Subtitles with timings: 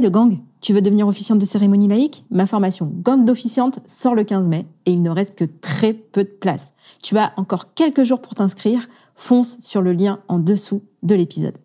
[0.00, 2.24] Le gang, tu veux devenir officiante de cérémonie laïque?
[2.28, 6.24] Ma formation Gang d'officiante sort le 15 mai et il ne reste que très peu
[6.24, 6.72] de place.
[7.00, 8.88] Tu as encore quelques jours pour t'inscrire.
[9.14, 11.56] Fonce sur le lien en dessous de l'épisode.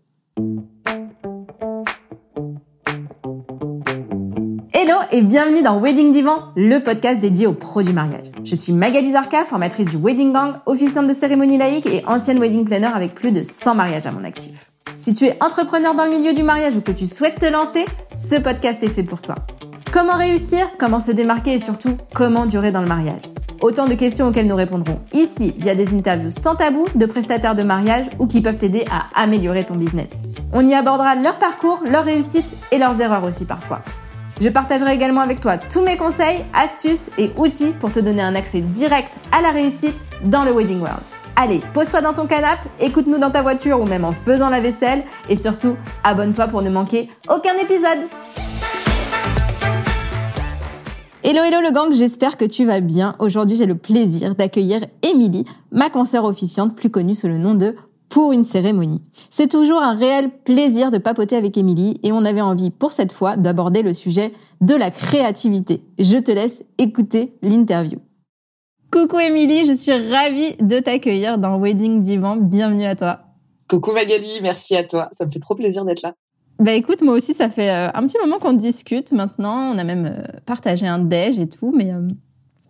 [4.74, 8.28] Hello et bienvenue dans Wedding Divan, le podcast dédié aux pros du mariage.
[8.44, 12.64] Je suis Magali Zarka, formatrice du Wedding Gang, officiante de cérémonie laïque et ancienne wedding
[12.64, 14.69] planner avec plus de 100 mariages à mon actif.
[15.00, 17.86] Si tu es entrepreneur dans le milieu du mariage ou que tu souhaites te lancer,
[18.16, 19.36] ce podcast est fait pour toi.
[19.94, 23.22] Comment réussir, comment se démarquer et surtout comment durer dans le mariage?
[23.62, 27.64] Autant de questions auxquelles nous répondrons ici via des interviews sans tabou de prestataires de
[27.64, 30.12] mariage ou qui peuvent t'aider à améliorer ton business.
[30.52, 33.82] On y abordera leur parcours, leurs réussites et leurs erreurs aussi parfois.
[34.42, 38.36] Je partagerai également avec toi tous mes conseils, astuces et outils pour te donner un
[38.36, 41.04] accès direct à la réussite dans le Wedding World.
[41.42, 45.06] Allez, pose-toi dans ton canapé, écoute-nous dans ta voiture ou même en faisant la vaisselle
[45.30, 48.10] et surtout, abonne-toi pour ne manquer aucun épisode.
[51.24, 53.16] Hello hello le gang, j'espère que tu vas bien.
[53.20, 57.74] Aujourd'hui, j'ai le plaisir d'accueillir Émilie, ma consoeur officiante plus connue sous le nom de
[58.10, 59.02] pour une cérémonie.
[59.32, 63.14] C'est toujours un réel plaisir de papoter avec Émilie et on avait envie pour cette
[63.14, 65.86] fois d'aborder le sujet de la créativité.
[66.00, 68.00] Je te laisse écouter l'interview.
[68.92, 72.38] Coucou Émilie, je suis ravie de t'accueillir dans Wedding Divan.
[72.38, 73.20] Bienvenue à toi.
[73.68, 75.12] Coucou Magali, merci à toi.
[75.16, 76.16] Ça me fait trop plaisir d'être là.
[76.58, 79.76] Bah écoute, moi aussi, ça fait euh, un petit moment qu'on discute maintenant.
[79.76, 81.72] On a même euh, partagé un déj et tout.
[81.76, 82.08] Mais euh,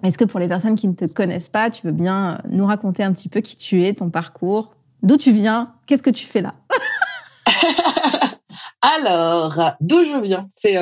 [0.03, 3.01] est-ce que pour les personnes qui ne te connaissent pas, tu veux bien nous raconter
[3.01, 6.41] un petit peu qui tu es, ton parcours, d'où tu viens, qu'est-ce que tu fais
[6.41, 6.55] là?
[8.81, 10.49] Alors, d'où je viens?
[10.51, 10.77] C'est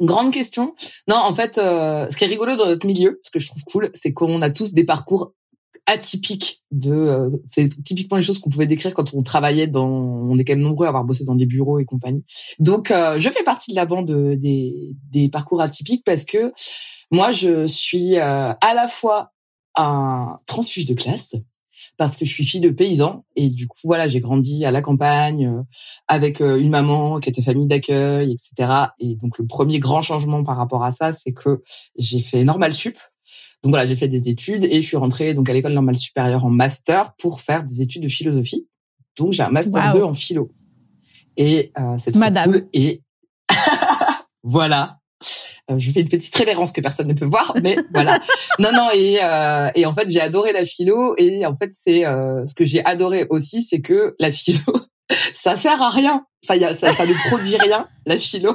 [0.00, 0.74] Grande question.
[1.08, 3.62] Non, en fait, euh, ce qui est rigolo dans notre milieu, ce que je trouve
[3.64, 5.32] cool, c'est qu'on a tous des parcours
[5.86, 10.38] atypiques de euh, c'est typiquement les choses qu'on pouvait décrire quand on travaillait dans on
[10.38, 12.24] est quand même nombreux à avoir bossé dans des bureaux et compagnie
[12.58, 16.54] donc euh, je fais partie de la bande des des parcours atypiques parce que
[17.10, 19.32] moi je suis à la fois
[19.74, 21.34] un transfuge de classe
[21.96, 23.24] parce que je suis fille de paysan.
[23.36, 25.62] Et du coup voilà j'ai grandi à la campagne euh,
[26.08, 30.44] avec euh, une maman qui était famille d'accueil etc et donc le premier grand changement
[30.44, 31.62] par rapport à ça c'est que
[31.96, 32.96] j'ai fait normal sup.
[33.62, 36.44] Donc voilà j'ai fait des études et je suis rentrée donc à l'école normale supérieure
[36.44, 38.66] en master pour faire des études de philosophie.
[39.16, 40.50] Donc j'ai un master 2 en philo.
[41.36, 42.52] Et euh, c'est Madame.
[42.52, 43.02] cool et
[44.42, 45.00] voilà
[45.70, 48.20] euh, je fais une petite révérence que personne ne peut voir, mais voilà.
[48.58, 52.04] Non, non, et, euh, et en fait, j'ai adoré la philo, et en fait, c'est
[52.06, 54.60] euh, ce que j'ai adoré aussi, c'est que la philo,
[55.34, 56.26] ça sert à rien.
[56.44, 58.54] Enfin, y a, ça, ça ne produit rien, la philo.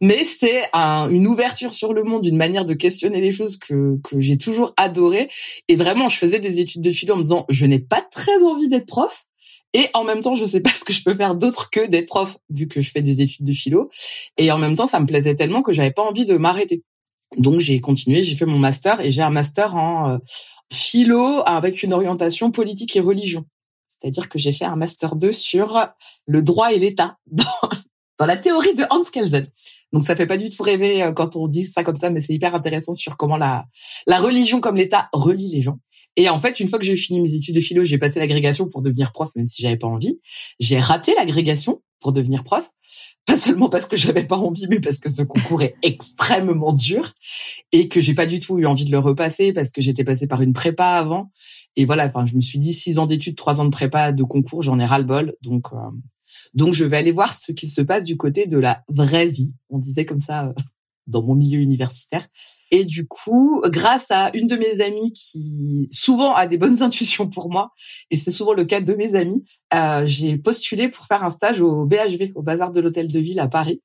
[0.00, 3.98] Mais c'est un, une ouverture sur le monde, une manière de questionner les choses que,
[4.04, 5.28] que j'ai toujours adoré.
[5.66, 8.44] Et vraiment, je faisais des études de philo en me disant, je n'ai pas très
[8.44, 9.26] envie d'être prof,
[9.76, 12.06] et en même temps, je sais pas ce que je peux faire d'autre que d'être
[12.06, 13.90] prof, vu que je fais des études de philo.
[14.38, 16.82] Et en même temps, ça me plaisait tellement que j'avais pas envie de m'arrêter.
[17.36, 20.18] Donc j'ai continué, j'ai fait mon master et j'ai un master en euh,
[20.72, 23.44] philo avec une orientation politique et religion.
[23.86, 25.88] C'est-à-dire que j'ai fait un master 2 sur
[26.24, 27.44] le droit et l'État dans,
[28.26, 29.46] la théorie de Hans Kelsen.
[29.92, 32.22] Donc ça fait pas du tout rêver euh, quand on dit ça comme ça, mais
[32.22, 33.66] c'est hyper intéressant sur comment la
[34.08, 35.78] religion comme l'État relie les gens.
[36.16, 38.68] Et en fait, une fois que j'ai fini mes études de philo, j'ai passé l'agrégation
[38.68, 40.20] pour devenir prof, même si j'avais pas envie.
[40.58, 42.70] J'ai raté l'agrégation pour devenir prof.
[43.26, 47.12] Pas seulement parce que j'avais pas envie, mais parce que ce concours est extrêmement dur
[47.72, 50.26] et que j'ai pas du tout eu envie de le repasser parce que j'étais passée
[50.26, 51.30] par une prépa avant.
[51.74, 54.22] Et voilà, enfin, je me suis dit six ans d'études, trois ans de prépa, de
[54.22, 55.34] concours, j'en ai ras le bol.
[55.42, 55.76] Donc, euh,
[56.54, 59.54] donc je vais aller voir ce qui se passe du côté de la vraie vie.
[59.68, 60.52] On disait comme ça euh,
[61.06, 62.26] dans mon milieu universitaire.
[62.70, 67.28] Et du coup, grâce à une de mes amies qui souvent a des bonnes intuitions
[67.28, 67.72] pour moi,
[68.10, 69.44] et c'est souvent le cas de mes amis,
[69.74, 73.40] euh, j'ai postulé pour faire un stage au BHV, au Bazar de l'Hôtel de Ville
[73.40, 73.82] à Paris,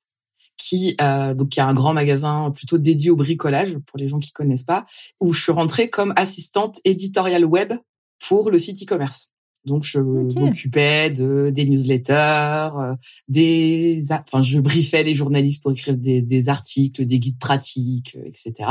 [0.56, 4.18] qui euh, donc qui a un grand magasin plutôt dédié au bricolage pour les gens
[4.18, 4.84] qui connaissent pas,
[5.20, 7.72] où je suis rentrée comme assistante éditoriale web
[8.20, 9.31] pour le site e-commerce.
[9.64, 12.94] Donc je m'occupais de des newsletters, euh,
[13.28, 18.26] des, enfin je briefais les journalistes pour écrire des, des articles, des guides pratiques, euh,
[18.26, 18.68] etc.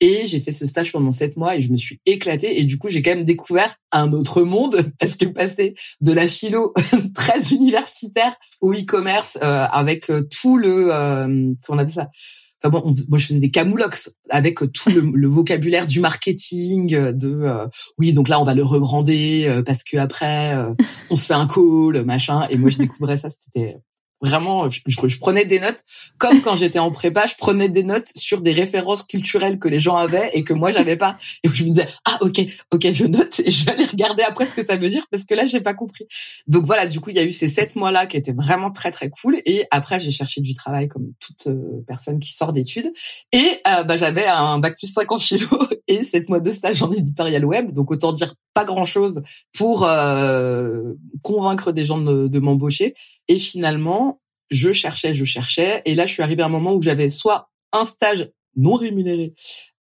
[0.00, 2.60] Et j'ai fait ce stage pendant sept mois et je me suis éclatée.
[2.60, 6.28] Et du coup j'ai quand même découvert un autre monde parce que passer de la
[6.28, 6.74] philo
[7.14, 12.10] très universitaire au e-commerce euh, avec tout le, euh, comment on appelle ça,
[12.70, 17.66] bon, moi je faisais des camoulox avec tout le, vocabulaire du marketing, euh, de euh,
[17.98, 20.56] oui donc là on va le rebrander euh, parce que après
[21.10, 22.46] on se fait un call machin.
[22.50, 23.76] Et moi je découvrais ça c'était
[24.20, 25.84] Vraiment, je, je, prenais des notes
[26.18, 29.80] comme quand j'étais en prépa, je prenais des notes sur des références culturelles que les
[29.80, 31.18] gens avaient et que moi j'avais pas.
[31.42, 32.40] Et je me disais ah ok
[32.72, 35.24] ok je note et je vais aller regarder après ce que ça veut dire parce
[35.24, 36.06] que là j'ai pas compris.
[36.46, 38.70] Donc voilà, du coup il y a eu ces sept mois là qui étaient vraiment
[38.70, 42.52] très très cool et après j'ai cherché du travail comme toute euh, personne qui sort
[42.52, 42.92] d'études
[43.32, 45.48] et euh, bah, j'avais un bac plus 5 en philo
[45.88, 49.22] et sept mois de stage en éditorial web donc autant dire pas grand chose
[49.52, 52.94] pour euh, convaincre des gens de, de m'embaucher
[53.28, 55.82] et finalement, je cherchais, je cherchais.
[55.84, 59.34] Et là, je suis arrivée à un moment où j'avais soit un stage non rémunéré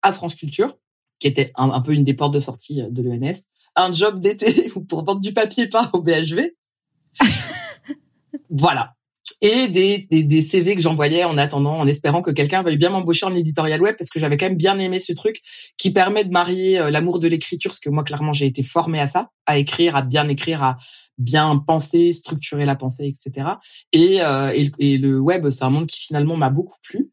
[0.01, 0.77] à France Culture,
[1.19, 3.45] qui était un, peu une des portes de sortie de l'ENS,
[3.75, 6.51] un job d'été pour vendre du papier peint au BHV.
[8.49, 8.95] voilà.
[9.41, 12.89] Et des, des, des CV que j'envoyais en attendant, en espérant que quelqu'un veuille bien
[12.89, 15.41] m'embaucher en éditorial web, parce que j'avais quand même bien aimé ce truc
[15.77, 18.99] qui permet de marier euh, l'amour de l'écriture, parce que moi, clairement, j'ai été formée
[18.99, 20.77] à ça, à écrire, à bien écrire, à
[21.19, 23.47] bien penser, structurer la pensée, etc.
[23.91, 27.11] Et, euh, et, le web, c'est un monde qui finalement m'a beaucoup plu.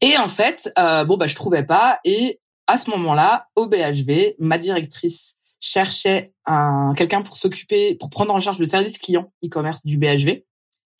[0.00, 1.98] Et en fait, euh, bon bah je trouvais pas.
[2.04, 8.32] Et à ce moment-là, au BHV, ma directrice cherchait un quelqu'un pour s'occuper, pour prendre
[8.32, 10.44] en charge le service client e-commerce du BHV.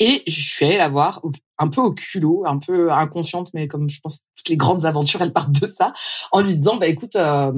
[0.00, 1.22] Et je suis allée la voir
[1.58, 5.20] un peu au culot, un peu inconsciente, mais comme je pense toutes les grandes aventures,
[5.22, 5.92] elles partent de ça,
[6.30, 7.52] en lui disant, bah écoute, euh,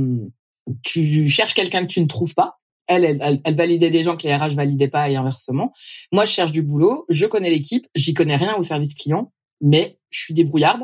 [0.82, 4.34] tu cherches quelqu'un que tu ne trouves pas, elle, elle, validait des gens que les
[4.34, 5.72] RH validaient pas et inversement.
[6.12, 9.98] Moi, je cherche du boulot, je connais l'équipe, j'y connais rien au service client, mais
[10.10, 10.82] je suis débrouillarde.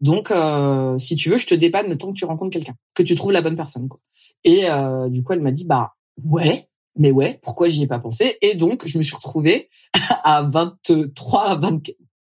[0.00, 3.02] Donc, euh, si tu veux, je te dépanne le temps que tu rencontres quelqu'un, que
[3.02, 3.88] tu trouves la bonne personne.
[3.88, 4.00] Quoi.
[4.44, 5.92] Et euh, du coup, elle m'a dit, bah
[6.24, 8.36] ouais, mais ouais, pourquoi j'y ai pas pensé?
[8.42, 9.68] Et donc, je me suis retrouvée
[10.24, 11.60] à 23,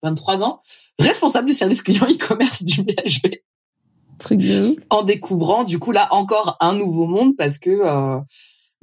[0.03, 0.61] 23 ans,
[0.99, 3.41] responsable du service client e-commerce du BHV.
[4.19, 8.19] Truc de En découvrant, du coup, là, encore un nouveau monde parce que euh,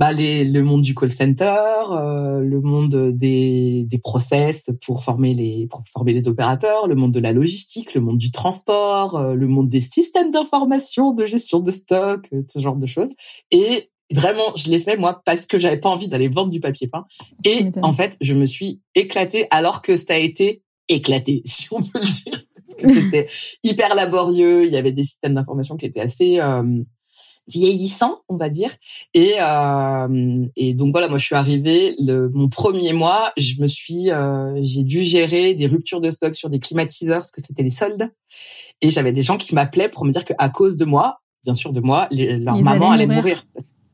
[0.00, 5.34] bah, les, le monde du call center, euh, le monde des, des process pour former
[5.34, 9.34] les pour former les opérateurs, le monde de la logistique, le monde du transport, euh,
[9.34, 13.10] le monde des systèmes d'information, de gestion de stock, euh, ce genre de choses.
[13.50, 16.88] Et vraiment, je l'ai fait moi parce que j'avais pas envie d'aller vendre du papier
[16.88, 17.06] peint.
[17.44, 21.82] Et en fait, je me suis éclatée alors que ça a été éclaté, si on
[21.82, 22.44] peut le dire.
[22.54, 23.28] Parce que c'était
[23.62, 24.66] hyper laborieux.
[24.66, 26.40] Il y avait des systèmes d'information qui étaient assez
[27.50, 28.74] vieillissant, on va dire.
[29.14, 33.66] Et, euh, et donc voilà, moi je suis arrivée le, mon premier mois, je me
[33.66, 37.62] suis, euh, j'ai dû gérer des ruptures de stock sur des climatiseurs parce que c'était
[37.62, 38.10] les soldes.
[38.80, 41.72] Et j'avais des gens qui m'appelaient pour me dire qu'à cause de moi, bien sûr
[41.72, 43.44] de moi, leur maman allait mourir.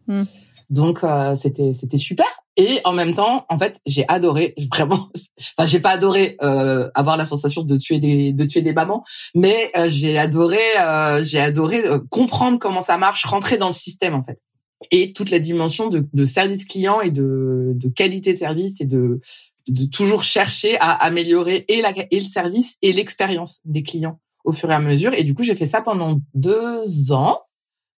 [0.06, 0.24] Hmm.
[0.70, 2.26] Donc euh, c'était c'était super.
[2.56, 5.08] Et en même temps, en fait, j'ai adoré vraiment.
[5.58, 9.02] Enfin, j'ai pas adoré euh, avoir la sensation de tuer des de tuer des mamans,
[9.34, 13.72] mais euh, j'ai adoré euh, j'ai adoré euh, comprendre comment ça marche, rentrer dans le
[13.72, 14.40] système en fait.
[14.90, 18.86] Et toute la dimension de, de service client et de, de qualité de service et
[18.86, 19.20] de
[19.68, 24.52] de toujours chercher à améliorer et la et le service et l'expérience des clients au
[24.52, 25.12] fur et à mesure.
[25.12, 27.42] Et du coup, j'ai fait ça pendant deux ans,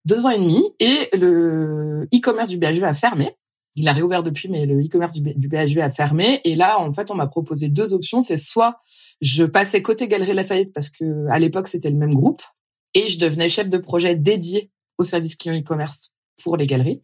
[0.05, 3.35] deux ans et demi, et le e-commerce du BHV a fermé
[3.79, 6.41] il a réouvert depuis, mais le e-commerce du, BHV a fermé.
[6.43, 8.21] Et là, en fait, on m'a proposé deux options.
[8.21, 8.81] C'est soit
[9.21, 12.41] je passais côté Galerie Lafayette parce que à l'époque c'était le même groupe,
[12.93, 16.13] et je devenais chef de projet dédié au service client e-commerce
[16.43, 17.03] pour les galeries.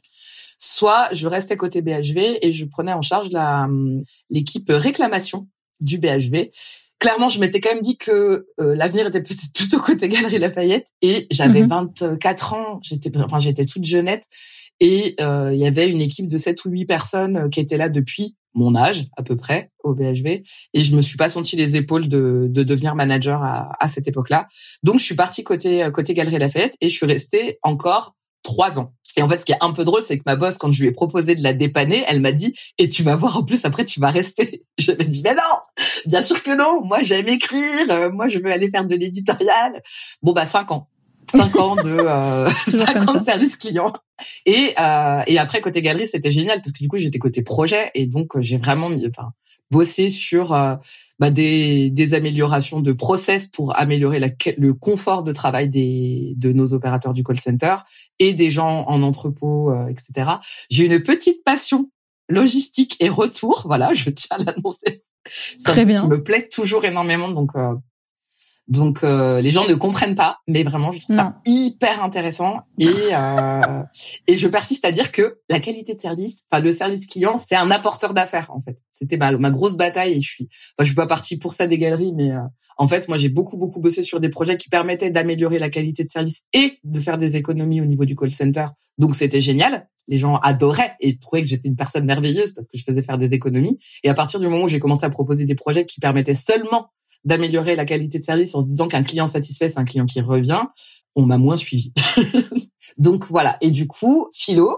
[0.57, 3.67] Soit je restais côté BHV et je prenais en charge la
[4.29, 5.47] l'équipe réclamation
[5.81, 6.51] du BHV.
[6.99, 10.87] Clairement, je m'étais quand même dit que euh, l'avenir était peut-être plutôt côté Galerie Lafayette
[11.01, 12.59] et j'avais 24 mhm.
[12.59, 14.25] ans, j'étais enfin j'étais toute jeunette
[14.79, 17.77] et euh, il y avait une équipe de 7 ou 8 personnes euh, qui étaient
[17.77, 20.43] là depuis mon âge à peu près au BHV
[20.73, 24.07] et je me suis pas senti les épaules de, de devenir manager à, à cette
[24.07, 24.47] époque-là.
[24.81, 28.15] Donc je suis partie côté côté Galerie Lafayette et je suis restée encore
[28.45, 28.93] trois ans.
[29.17, 30.81] Et en fait, ce qui est un peu drôle, c'est que ma boss, quand je
[30.81, 33.65] lui ai proposé de la dépanner, elle m'a dit "Et tu vas voir, en plus
[33.65, 35.41] après, tu vas rester." J'avais dit "Mais non,
[36.05, 36.81] bien sûr que non.
[36.85, 38.11] Moi, j'aime écrire.
[38.13, 39.81] Moi, je veux aller faire de l'éditorial."
[40.21, 40.87] Bon bah cinq ans.
[41.31, 43.93] 5 ans de euh, 5 ans de service client.
[44.45, 47.91] Et euh, et après côté galerie, c'était génial parce que du coup, j'étais côté projet
[47.95, 49.31] et donc euh, j'ai vraiment enfin
[49.71, 50.75] bossé sur euh,
[51.19, 56.51] bah, des, des améliorations de process pour améliorer la, le confort de travail des de
[56.51, 57.75] nos opérateurs du call center
[58.19, 60.31] et des gens en entrepôt, euh, etc.
[60.69, 61.89] J'ai une petite passion
[62.29, 63.63] logistique et retour.
[63.65, 65.03] Voilà, je tiens à l'annoncer.
[65.63, 66.07] Très bien.
[66.07, 67.29] Me plaît toujours énormément.
[67.29, 67.73] Donc, euh,
[68.67, 72.89] donc euh, les gens ne comprennent pas, mais vraiment je trouve ça hyper intéressant et
[73.11, 73.83] euh,
[74.27, 77.55] et je persiste à dire que la qualité de service, enfin le service client, c'est
[77.55, 78.79] un apporteur d'affaires en fait.
[78.91, 81.67] C'était ma, ma grosse bataille et je suis, enfin je suis pas partie pour ça
[81.67, 82.39] des galeries, mais euh,
[82.77, 86.03] en fait moi j'ai beaucoup beaucoup bossé sur des projets qui permettaient d'améliorer la qualité
[86.03, 88.67] de service et de faire des économies au niveau du call center.
[88.97, 89.87] Donc c'était génial.
[90.07, 93.17] Les gens adoraient et trouvaient que j'étais une personne merveilleuse parce que je faisais faire
[93.17, 93.79] des économies.
[94.03, 96.89] Et à partir du moment où j'ai commencé à proposer des projets qui permettaient seulement
[97.25, 100.21] d'améliorer la qualité de service en se disant qu'un client satisfait, c'est un client qui
[100.21, 100.61] revient,
[101.15, 101.91] on m'a moins suivi.
[102.97, 103.57] Donc voilà.
[103.61, 104.77] Et du coup, philo,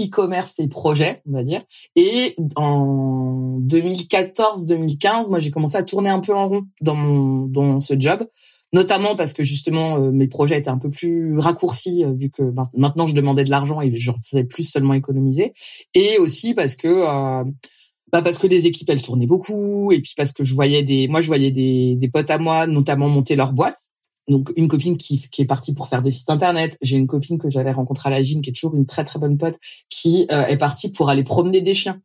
[0.00, 1.62] e-commerce et projets, on va dire.
[1.96, 7.80] Et en 2014-2015, moi, j'ai commencé à tourner un peu en rond dans mon dans
[7.80, 8.26] ce job,
[8.72, 12.42] notamment parce que justement euh, mes projets étaient un peu plus raccourcis euh, vu que
[12.74, 15.52] maintenant je demandais de l'argent et je faisais plus seulement économiser,
[15.94, 17.44] et aussi parce que euh,
[18.12, 21.08] bah parce que les équipes elles tournaient beaucoup et puis parce que je voyais des
[21.08, 23.78] moi je voyais des, des potes à moi notamment monter leur boîte
[24.28, 26.76] donc une copine qui, qui est partie pour faire des sites internet.
[26.82, 29.18] J'ai une copine que j'avais rencontrée à la gym, qui est toujours une très très
[29.18, 32.00] bonne pote, qui euh, est partie pour aller promener des chiens.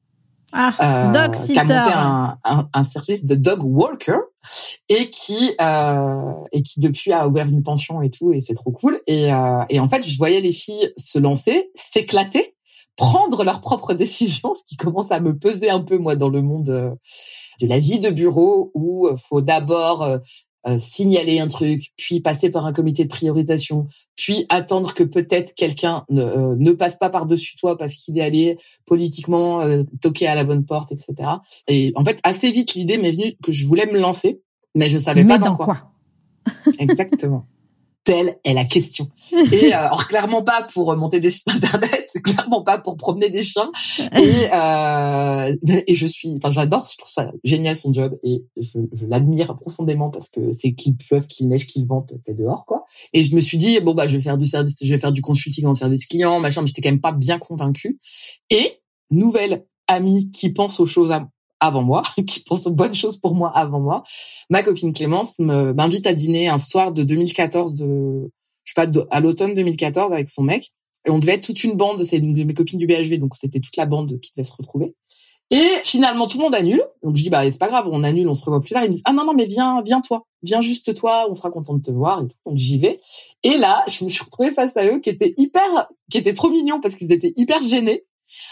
[0.54, 1.54] Ah, euh, dog sitter.
[1.54, 4.20] Qui a monté un, un, un, service de dog walker
[4.88, 8.72] et qui euh, et qui depuis a ouvert une pension et tout et c'est trop
[8.72, 9.00] cool.
[9.08, 12.53] Et, euh, et en fait, je voyais les filles se lancer, s'éclater,
[12.96, 16.42] prendre leurs propres décisions, ce qui commence à me peser un peu moi dans le
[16.42, 16.92] monde euh,
[17.62, 20.20] de la vie de bureau où faut d'abord
[20.66, 25.56] euh, signaler un truc, puis passer par un comité de priorisation, puis attendre que peut-être
[25.56, 30.26] quelqu'un ne, euh, ne, passe pas par-dessus toi parce qu'il est allé politiquement euh, toquer
[30.28, 31.16] à la bonne porte, etc.
[31.68, 34.40] Et en fait, assez vite, l'idée m'est venue que je voulais me lancer,
[34.74, 35.92] mais je savais pas dans, quoi?
[36.80, 37.46] Exactement
[38.04, 39.08] telle est la question.
[39.52, 43.44] Et euh, alors clairement pas pour monter des sites internet, clairement pas pour promener des
[43.44, 43.72] chiens.
[44.00, 45.56] Et, euh,
[45.88, 50.10] et je suis, enfin j'adore, pour ça génial son job et je, je l'admire profondément
[50.10, 52.84] parce que c'est qu'il pleuve, qu'il neige, qu'il vente, t'es dehors quoi.
[53.14, 55.12] Et je me suis dit bon bah je vais faire du service, je vais faire
[55.14, 56.62] du consulting en service client, machin.
[56.62, 58.00] Mais j'étais quand même pas bien convaincue.
[58.50, 58.80] Et
[59.10, 61.30] nouvelle amie qui pense aux choses à,
[61.64, 64.04] avant moi, qui pense aux bonnes choses pour moi avant moi.
[64.50, 68.30] Ma copine Clémence m'invite à dîner un soir de 2014, de,
[68.64, 70.74] je sais pas, à l'automne 2014 avec son mec.
[71.06, 73.76] Et on devait être toute une bande, c'est mes copines du BHV, donc c'était toute
[73.76, 74.94] la bande qui devait se retrouver.
[75.52, 76.84] Et finalement, tout le monde annule.
[77.04, 78.84] Donc je dis, bah c'est pas grave, on annule, on se revoit plus tard.
[78.84, 81.52] Ils me disent, ah non, non, mais viens, viens toi, viens juste toi, on sera
[81.52, 82.38] content de te voir et tout.
[82.46, 83.00] Donc j'y vais.
[83.44, 86.50] Et là, je me suis retrouvée face à eux qui étaient hyper, qui étaient trop
[86.50, 88.06] mignons parce qu'ils étaient hyper gênés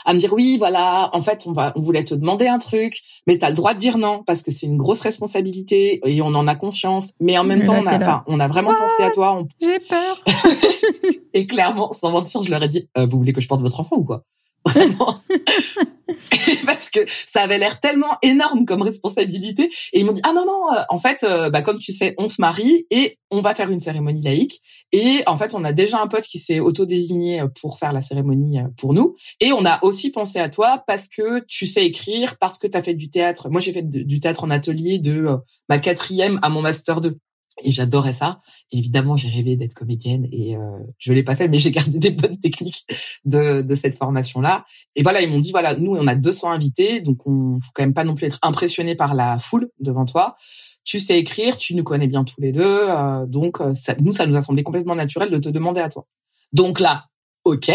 [0.05, 3.01] à me dire oui, voilà, en fait, on va, on voulait te demander un truc,
[3.27, 6.21] mais tu as le droit de dire non parce que c'est une grosse responsabilité et
[6.21, 7.13] on en a conscience.
[7.19, 9.43] Mais en même temps, on a, on a vraiment pensé à toi.
[9.61, 10.23] J'ai peur.
[11.33, 13.79] et clairement, sans mentir, je leur ai dit, euh, vous voulez que je porte votre
[13.79, 14.23] enfant ou quoi?
[16.65, 19.69] Parce que ça avait l'air tellement énorme comme responsabilité.
[19.93, 22.13] Et ils m'ont dit, ah non, non, euh, en fait, euh, bah, comme tu sais,
[22.17, 24.61] on se marie et on va faire une cérémonie laïque.
[24.91, 28.59] Et en fait, on a déjà un pote qui s'est auto-désigné pour faire la cérémonie
[28.59, 29.15] euh, pour nous.
[29.39, 32.77] Et on a aussi pensé à toi parce que tu sais écrire, parce que tu
[32.77, 33.49] as fait du théâtre.
[33.49, 35.27] Moi, j'ai fait du théâtre en atelier de
[35.69, 37.17] ma quatrième à mon master 2
[37.63, 38.41] et j'adorais ça.
[38.71, 42.11] évidemment, j'ai rêvé d'être comédienne et euh, je l'ai pas fait, mais j'ai gardé des
[42.11, 42.85] bonnes techniques
[43.25, 44.65] de, de cette formation-là.
[44.95, 47.83] Et voilà, ils m'ont dit voilà, nous on a 200 invités, donc on faut quand
[47.83, 50.35] même pas non plus être impressionné par la foule devant toi.
[50.83, 54.11] Tu sais écrire, tu nous connais bien tous les deux, euh, donc euh, ça, nous
[54.11, 56.07] ça nous a semblé complètement naturel de te demander à toi.
[56.53, 57.05] Donc là,
[57.45, 57.71] ok,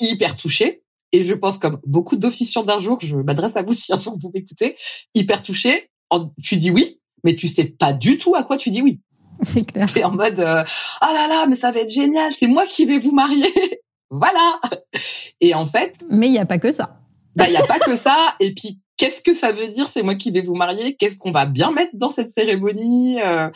[0.00, 0.82] hyper touché.
[1.12, 4.18] Et je pense comme beaucoup d'officiants d'un jour, je m'adresse à vous si un jour
[4.20, 4.76] vous m'écoutez,
[5.14, 5.90] hyper touché.
[6.42, 9.00] Tu dis oui, mais tu sais pas du tout à quoi tu dis oui.
[9.42, 9.92] C'est clair.
[9.92, 10.64] T'es en mode euh,
[11.02, 13.80] oh là là, mais ça va être génial, c'est moi qui vais vous marier.
[14.10, 14.60] voilà.
[15.40, 15.94] Et en fait.
[16.10, 16.97] Mais il n'y a pas que ça.
[17.38, 18.34] Bah il y a pas que ça.
[18.40, 20.96] Et puis qu'est-ce que ça veut dire C'est moi qui vais vous marier?
[20.96, 23.48] Qu'est-ce qu'on va bien mettre dans cette cérémonie euh,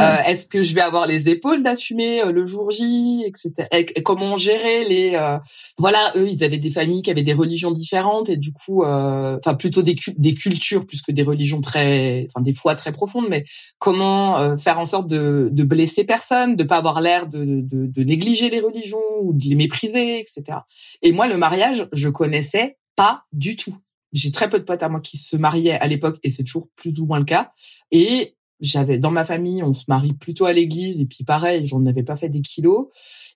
[0.00, 3.68] euh, Est-ce que je vais avoir les épaules d'assumer euh, le jour J, etc.
[3.72, 5.38] Et comment gérer les euh,
[5.76, 9.54] voilà eux ils avaient des familles qui avaient des religions différentes et du coup enfin
[9.54, 13.44] plutôt des, des cultures plus que des religions très enfin des foi très profondes mais
[13.78, 18.02] comment faire en sorte de, de blesser personne de pas avoir l'air de, de, de
[18.02, 20.58] négliger les religions ou de les mépriser etc.
[21.02, 23.76] Et moi le mariage je connaissais pas du tout
[24.16, 26.68] j'ai très peu de potes à moi qui se mariaient à l'époque et c'est toujours
[26.76, 27.52] plus ou moins le cas.
[27.90, 31.84] Et j'avais dans ma famille, on se marie plutôt à l'église et puis pareil, j'en
[31.86, 32.88] avais pas fait des kilos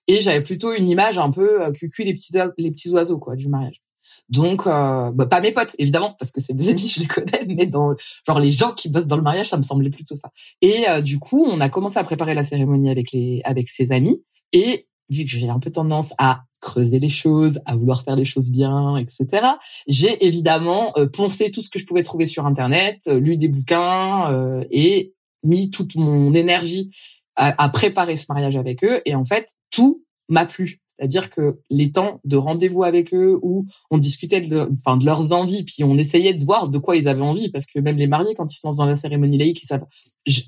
[0.07, 3.35] et j'avais plutôt une image un peu euh, cucu les petits les petits oiseaux quoi
[3.35, 3.81] du mariage.
[4.29, 7.45] Donc euh, bah, pas mes potes évidemment parce que c'est des amis je les connais
[7.47, 7.93] mais dans
[8.25, 10.31] genre les gens qui bossent dans le mariage ça me semblait plutôt ça.
[10.61, 13.91] Et euh, du coup, on a commencé à préparer la cérémonie avec les avec ses
[13.91, 18.15] amis et vu que j'ai un peu tendance à creuser les choses, à vouloir faire
[18.15, 19.47] les choses bien, etc.
[19.87, 23.47] J'ai évidemment euh, poncé tout ce que je pouvais trouver sur Internet, euh, lu des
[23.47, 25.13] bouquins euh, et
[25.43, 26.91] mis toute mon énergie
[27.35, 29.01] à, à, préparer ce mariage avec eux.
[29.05, 30.80] Et en fait, tout m'a plu.
[31.01, 35.33] C'est-à-dire que les temps de rendez-vous avec eux où on discutait de, enfin, de leurs
[35.33, 38.05] envies, puis on essayait de voir de quoi ils avaient envie, parce que même les
[38.05, 39.87] mariés, quand ils se lancent dans la cérémonie laïque, ils savent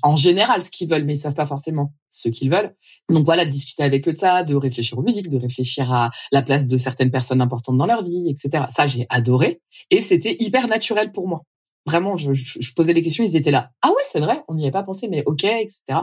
[0.02, 2.72] en général ce qu'ils veulent, mais ils savent pas forcément ce qu'ils veulent.
[3.08, 6.10] Donc voilà, de discuter avec eux de ça, de réfléchir aux musiques, de réfléchir à
[6.30, 8.66] la place de certaines personnes importantes dans leur vie, etc.
[8.68, 9.60] Ça, j'ai adoré.
[9.90, 11.42] Et c'était hyper naturel pour moi
[11.86, 12.30] vraiment, je,
[12.74, 13.70] posais des questions, ils étaient là.
[13.82, 16.00] Ah ouais, c'est vrai, on n'y avait pas pensé, mais ok, etc.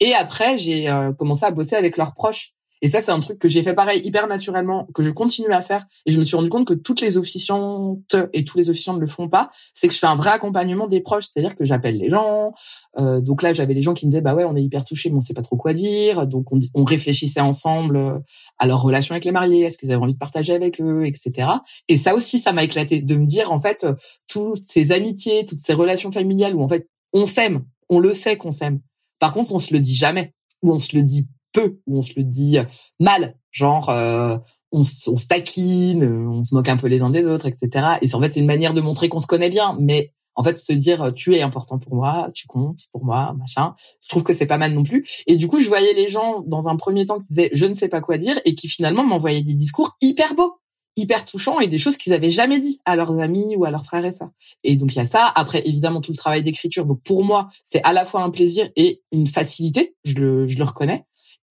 [0.00, 2.52] Et après, j'ai euh, commencé à bosser avec leurs proches.
[2.82, 5.62] Et ça, c'est un truc que j'ai fait pareil hyper naturellement, que je continue à
[5.62, 5.86] faire.
[6.04, 9.00] Et je me suis rendu compte que toutes les officiantes et tous les officiants ne
[9.00, 9.50] le font pas.
[9.72, 12.52] C'est que je fais un vrai accompagnement des proches, c'est-à-dire que j'appelle les gens.
[12.98, 15.10] Euh, donc là, j'avais des gens qui me disaient bah ouais, on est hyper touchés,
[15.10, 16.26] mais on sait pas trop quoi dire.
[16.26, 18.18] Donc on, on réfléchissait ensemble euh,
[18.58, 21.48] à leur relation avec les mariés, est-ce qu'ils avaient envie de partager avec eux, etc.
[21.88, 23.94] Et ça aussi, ça m'a éclaté de me dire en fait, euh,
[24.28, 28.36] toutes ces amitiés, toutes ces relations familiales où en fait on s'aime, on le sait
[28.36, 28.80] qu'on s'aime.
[29.18, 32.02] Par contre, on se le dit jamais ou on se le dit peu, où on
[32.02, 32.58] se le dit
[33.00, 34.36] mal, genre euh,
[34.72, 37.98] on, on, se taquine, on se moque un peu les uns des autres, etc.
[38.02, 40.58] Et en fait, c'est une manière de montrer qu'on se connaît bien, mais en fait,
[40.58, 43.74] se dire tu es important pour moi, tu comptes pour moi, machin.
[44.02, 45.06] Je trouve que c'est pas mal non plus.
[45.26, 47.74] Et du coup, je voyais les gens dans un premier temps qui disaient je ne
[47.74, 50.60] sais pas quoi dire et qui finalement m'envoyaient des discours hyper beaux
[50.96, 53.84] hyper touchants et des choses qu'ils avaient jamais dit à leurs amis ou à leurs
[53.84, 54.30] frères et sœurs.
[54.64, 55.30] Et donc il y a ça.
[55.34, 56.86] Après évidemment tout le travail d'écriture.
[56.86, 59.94] Donc pour moi c'est à la fois un plaisir et une facilité.
[60.04, 61.04] Je le je le reconnais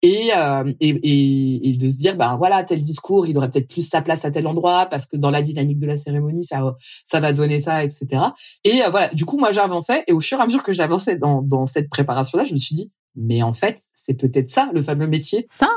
[0.05, 3.89] et, euh, et, et, de se dire ben voilà tel discours il aurait peut-être plus
[3.89, 7.21] sa place à tel endroit parce que dans la dynamique de la cérémonie ça ça
[7.21, 8.23] va donner ça etc
[8.65, 11.17] et euh, voilà du coup moi j'avançais et au fur et à mesure que j'avançais
[11.17, 14.71] dans, dans cette préparation là je me suis dit mais en fait c'est peut-être ça
[14.75, 15.71] le fameux métier ça?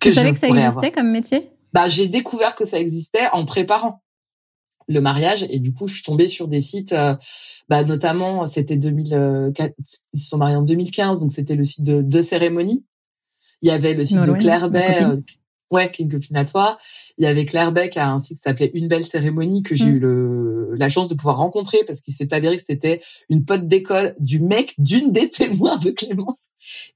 [0.00, 1.50] Que tu savais que ça existait comme métier?
[1.72, 4.02] Bah j'ai découvert que ça existait en préparant
[4.86, 7.14] le mariage et du coup je suis tombée sur des sites euh,
[7.70, 9.74] bah notamment c'était 2004
[10.12, 12.84] ils sont mariés en 2015 donc c'était le site de, de cérémonie
[13.62, 15.16] il y avait le site de Claire Bay, euh,
[15.70, 16.78] ouais, qui est une copine à toi.
[17.18, 19.86] Il y avait Claire Beck à un site qui s'appelait Une belle cérémonie que j'ai
[19.86, 19.96] mm.
[19.96, 23.66] eu le, la chance de pouvoir rencontrer parce qu'il s'est avéré que c'était une pote
[23.66, 26.50] d'école du mec d'une des témoins de Clémence.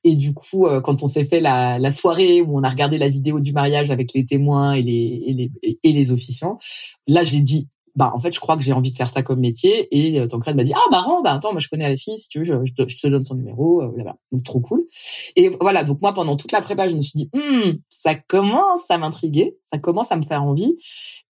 [0.04, 2.98] Et du coup, euh, quand on s'est fait la, la, soirée où on a regardé
[2.98, 6.58] la vidéo du mariage avec les témoins et les, et les, et les officiants,
[7.06, 7.68] là j'ai dit
[8.00, 10.26] bah en fait je crois que j'ai envie de faire ça comme métier et euh,
[10.26, 12.44] Tancred m'a dit ah marrant bah attends moi je connais la fille si tu veux
[12.46, 13.92] je, je, te, donne son numéro euh,
[14.32, 14.86] donc trop cool.
[15.36, 18.90] Et voilà donc moi pendant toute la prépa je me suis dit hm, ça commence
[18.90, 20.78] à m'intriguer ça commence à me faire envie.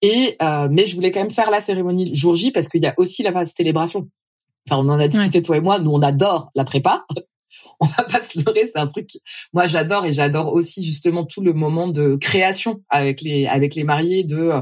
[0.03, 2.87] Et euh, mais je voulais quand même faire la cérémonie jour J parce qu'il y
[2.87, 4.11] a aussi la phase célébration.
[4.69, 7.07] Enfin on en a discuté toi et moi nous on adore la prépa.
[7.81, 9.09] On va pas se leurrer, c'est un truc.
[9.53, 13.85] Moi, j'adore et j'adore aussi justement tout le moment de création avec les avec les
[13.85, 14.61] mariés, de euh,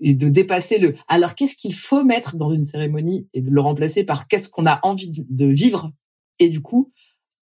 [0.00, 3.60] et de dépasser le alors qu'est-ce qu'il faut mettre dans une cérémonie et de le
[3.60, 5.92] remplacer par qu'est-ce qu'on a envie de vivre?
[6.38, 6.92] Et du coup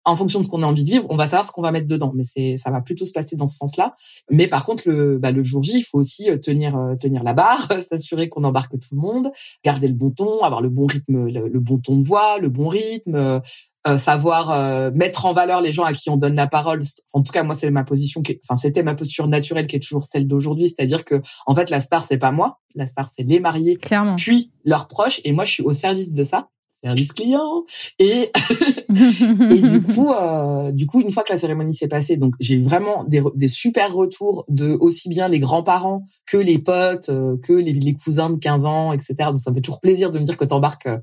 [0.08, 1.70] en fonction de ce qu'on a envie de vivre, on va savoir ce qu'on va
[1.70, 2.12] mettre dedans.
[2.14, 3.94] Mais c'est, ça va plutôt se passer dans ce sens-là.
[4.30, 7.22] Mais par contre, le, bah, le jour J, il faut aussi euh, tenir, euh, tenir
[7.22, 9.30] la barre, s'assurer qu'on embarque tout le monde,
[9.64, 12.68] garder le bon ton, avoir le bon rythme, le, bon ton de voix, le bon
[12.68, 13.40] rythme,
[13.86, 16.82] euh, savoir mettre en valeur les gens à qui on donne la parole.
[17.14, 19.80] En tout cas, moi, c'est ma position, qui enfin, c'était ma posture naturelle qui est
[19.80, 23.22] toujours celle d'aujourd'hui, c'est-à-dire que, en fait, la star, c'est pas moi, la star, c'est
[23.22, 24.16] les mariés, Clairement.
[24.16, 26.48] puis leurs proches, et moi, je suis au service de ça
[26.82, 27.64] service client
[27.98, 28.30] et
[28.88, 32.54] et du coup euh, du coup une fois que la cérémonie s'est passée donc j'ai
[32.54, 37.36] eu vraiment des, des super retours de aussi bien les grands-parents que les potes euh,
[37.42, 40.18] que les, les, cousins de 15 ans etc donc ça me fait toujours plaisir de
[40.18, 40.98] me dire que t'embarques euh,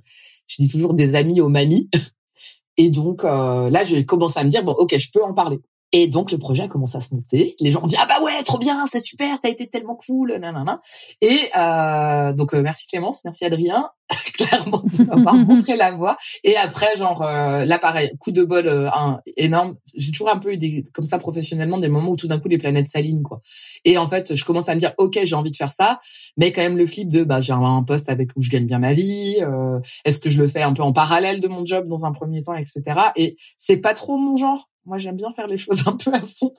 [0.48, 1.90] je dis toujours des amis aux mamies
[2.78, 5.60] et donc euh, là j'ai commencé à me dire bon ok je peux en parler
[5.92, 7.56] et donc le projet a commencé à se monter.
[7.62, 10.36] Les gens ont dit ah bah ouais trop bien, c'est super, t'as été tellement cool,
[10.36, 10.82] nanana.
[11.22, 13.90] Et euh, donc euh, merci Clémence, merci Adrien,
[14.34, 16.18] clairement de m'avoir montré la voie.
[16.44, 19.78] Et après genre euh, là pareil, coup de bol euh, un, énorme.
[19.96, 22.48] J'ai toujours un peu eu des comme ça professionnellement des moments où tout d'un coup
[22.48, 23.42] les planètes s'alignent quoi.
[23.84, 26.00] Et en fait je commence à me dire ok j'ai envie de faire ça,
[26.38, 28.80] mais quand même le flip de bah j'ai un, poste avec où je gagne bien
[28.80, 29.38] ma vie.
[29.42, 32.12] Euh, Est-ce que je le fais un peu en parallèle de mon job dans un
[32.12, 32.82] premier temps etc.
[33.16, 36.22] Et c'est pas trop mon genre moi, j'aime bien faire les choses un peu à
[36.22, 36.54] fond.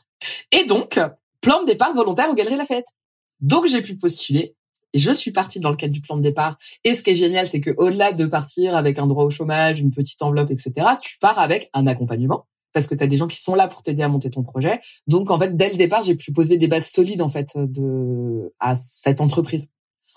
[0.52, 0.98] Et donc,
[1.40, 2.88] plan de départ volontaire aux Galeries Lafayette.
[3.40, 4.55] Donc, j'ai pu postuler.
[4.96, 6.56] Je suis partie dans le cadre du plan de départ.
[6.84, 9.80] Et ce qui est génial, c'est que au-delà de partir avec un droit au chômage,
[9.80, 13.26] une petite enveloppe, etc., tu pars avec un accompagnement parce que tu as des gens
[13.26, 14.80] qui sont là pour t'aider à monter ton projet.
[15.06, 17.56] Donc en fait, dès le départ, j'ai pu poser des bases solides en fait
[18.60, 19.70] à cette entreprise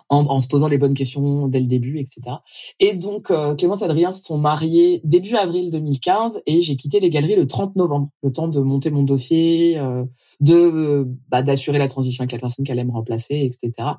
[0.09, 2.37] en, se posant les bonnes questions dès le début, etc.
[2.79, 6.99] Et donc, euh, Clémence et Adrien se sont mariés début avril 2015 et j'ai quitté
[6.99, 10.03] les galeries le 30 novembre, le temps de monter mon dossier, euh,
[10.39, 13.89] de bah, d'assurer la transition avec la personne qui allait me remplacer, etc.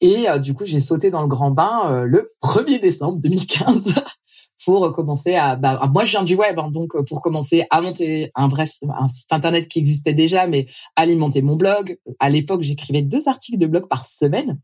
[0.00, 3.94] Et euh, du coup, j'ai sauté dans le grand bain euh, le 1er décembre 2015
[4.64, 5.56] pour commencer à.
[5.56, 9.08] Bah, moi, je viens du web, hein, donc pour commencer à monter un vrai un
[9.08, 11.98] site internet qui existait déjà, mais alimenter mon blog.
[12.18, 14.60] À l'époque, j'écrivais deux articles de blog par semaine.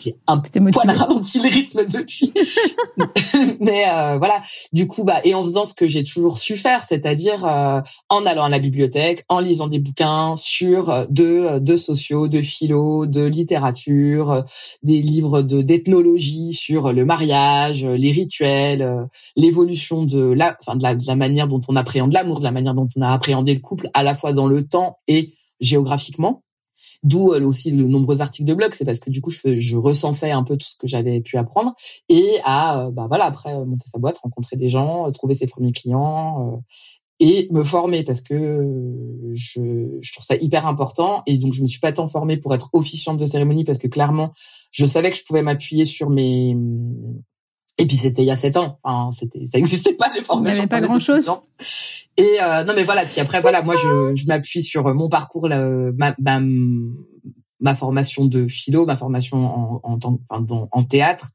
[0.00, 2.32] J'ai un poil ralenti le rythme depuis.
[3.60, 6.82] Mais euh, voilà, du coup, bah, et en faisant ce que j'ai toujours su faire,
[6.82, 11.76] c'est-à-dire euh, en allant à la bibliothèque, en lisant des bouquins sur euh, de, de
[11.76, 14.44] sociaux, de philo, de littérature,
[14.82, 20.94] des livres de d'ethnologie sur le mariage, les rituels, l'évolution de la, enfin de la,
[20.94, 23.60] de la manière dont on appréhende l'amour, de la manière dont on a appréhendé le
[23.60, 26.42] couple, à la fois dans le temps et géographiquement.
[27.02, 30.30] D'où euh, aussi le nombreux articles de blog, c'est parce que du coup je, recensais
[30.30, 31.74] un peu tout ce que j'avais pu apprendre
[32.08, 35.46] et à euh, bah voilà après euh, monter sa boîte, rencontrer des gens, trouver ses
[35.46, 36.62] premiers clients
[37.20, 41.66] et me former parce que je, je, trouve ça hyper important et donc je me
[41.66, 44.32] suis pas tant formée pour être officiante de cérémonie parce que clairement
[44.72, 46.56] je savais que je pouvais m'appuyer sur mes
[47.78, 50.50] et puis c'était il y a sept ans, enfin c'était ça n'existait pas les formations.
[50.50, 51.28] Il n'y avait pas grand chose.
[52.16, 55.48] Et euh, non mais voilà, puis après voilà, moi je, je m'appuie sur mon parcours,
[55.48, 56.40] ma, ma,
[57.64, 59.98] ma formation de philo, ma formation en, en,
[60.30, 61.30] enfin, en théâtre.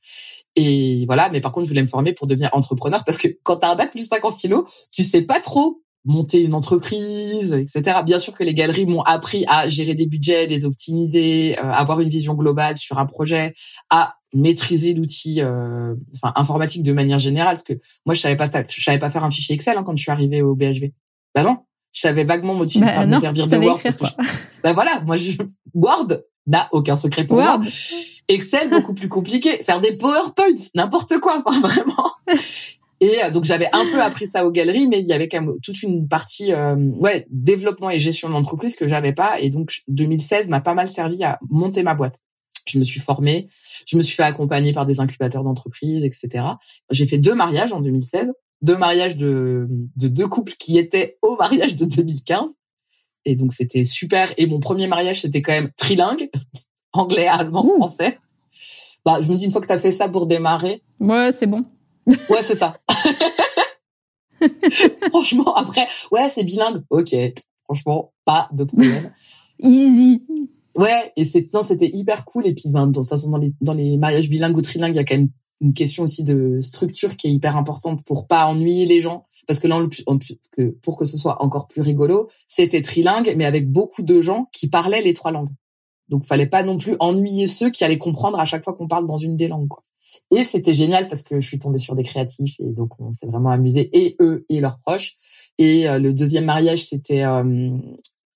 [0.56, 3.58] Et voilà, mais par contre, je voulais me former pour devenir entrepreneur parce que quand
[3.58, 7.53] tu as un bac plus 5 en philo, tu sais pas trop monter une entreprise,
[7.53, 7.99] etc.
[8.05, 11.99] Bien sûr que les galeries m'ont appris à gérer des budgets, les optimiser, euh, avoir
[11.99, 13.53] une vision globale sur un projet,
[13.89, 17.55] à maîtriser l'outil euh, enfin, informatique de manière générale.
[17.55, 17.73] Parce que
[18.05, 20.12] moi, je savais pas, je savais pas faire un fichier Excel hein, quand je suis
[20.12, 20.91] arrivée au BHV.
[21.35, 21.57] Bah non,
[21.91, 23.81] je savais vaguement me, bah, me servir de Word.
[23.83, 24.05] Parce que
[24.63, 25.38] bah voilà, moi, je...
[25.73, 26.07] Word
[26.47, 27.62] n'a aucun secret pour moi.
[28.27, 29.63] Excel beaucoup plus compliqué.
[29.63, 32.12] Faire des PowerPoints, n'importe quoi, vraiment.
[33.01, 35.41] Et euh, donc j'avais un peu appris ça aux galeries, mais il y avait quand
[35.41, 39.39] même toute une partie euh, ouais développement et gestion d'entreprise que j'avais pas.
[39.39, 42.19] Et donc 2016 m'a pas mal servi à monter ma boîte.
[42.67, 43.47] Je me suis formée,
[43.88, 46.45] je me suis fait accompagner par des incubateurs d'entreprise, etc.
[46.91, 48.31] J'ai fait deux mariages en 2016,
[48.62, 52.49] deux mariages de, de deux couples qui étaient au mariage de 2015.
[53.25, 54.33] Et donc c'était super.
[54.38, 56.29] Et mon premier mariage c'était quand même trilingue,
[56.93, 58.19] anglais, allemand, français.
[59.05, 60.83] Bah je me dis une fois que tu as fait ça pour démarrer.
[60.99, 61.65] Ouais c'est bon.
[62.07, 62.77] Ouais, c'est ça.
[65.09, 66.83] Franchement, après, ouais, c'est bilingue.
[66.89, 67.15] Ok.
[67.65, 69.13] Franchement, pas de problème.
[69.59, 70.23] Easy.
[70.75, 72.47] Ouais, et c'est non, c'était hyper cool.
[72.47, 74.97] Et puis, ben, de toute façon, dans les dans les mariages bilingues ou trilingues, il
[74.97, 75.29] y a quand même
[75.62, 79.25] une question aussi de structure qui est hyper importante pour pas ennuyer les gens.
[79.47, 79.85] Parce que là,
[80.55, 84.47] que pour que ce soit encore plus rigolo, c'était trilingue, mais avec beaucoup de gens
[84.53, 85.49] qui parlaient les trois langues.
[86.07, 89.05] Donc, fallait pas non plus ennuyer ceux qui allaient comprendre à chaque fois qu'on parle
[89.05, 89.67] dans une des langues.
[89.67, 89.83] Quoi.
[90.31, 93.25] Et c'était génial parce que je suis tombée sur des créatifs et donc on s'est
[93.25, 95.15] vraiment amusé et eux et leurs proches.
[95.57, 97.71] Et euh, le deuxième mariage, c'était euh,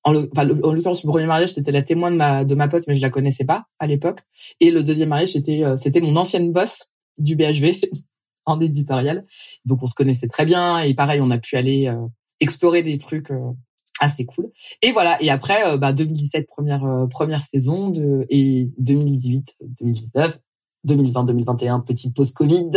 [0.03, 3.01] en l'occurrence le premier mariage, c'était la témoin de ma de ma pote, mais je
[3.01, 4.21] la connaissais pas à l'époque.
[4.59, 7.79] Et le deuxième mariage, c'était euh, c'était mon ancienne boss du BHV
[8.45, 9.25] en éditorial.
[9.65, 11.95] Donc on se connaissait très bien et pareil, on a pu aller
[12.39, 13.31] explorer des trucs
[13.99, 14.49] assez cool.
[14.81, 15.21] Et voilà.
[15.21, 20.39] Et après, bah, 2017 première première saison de et 2018 2019
[20.87, 22.71] 2020-2021, petite pause Covid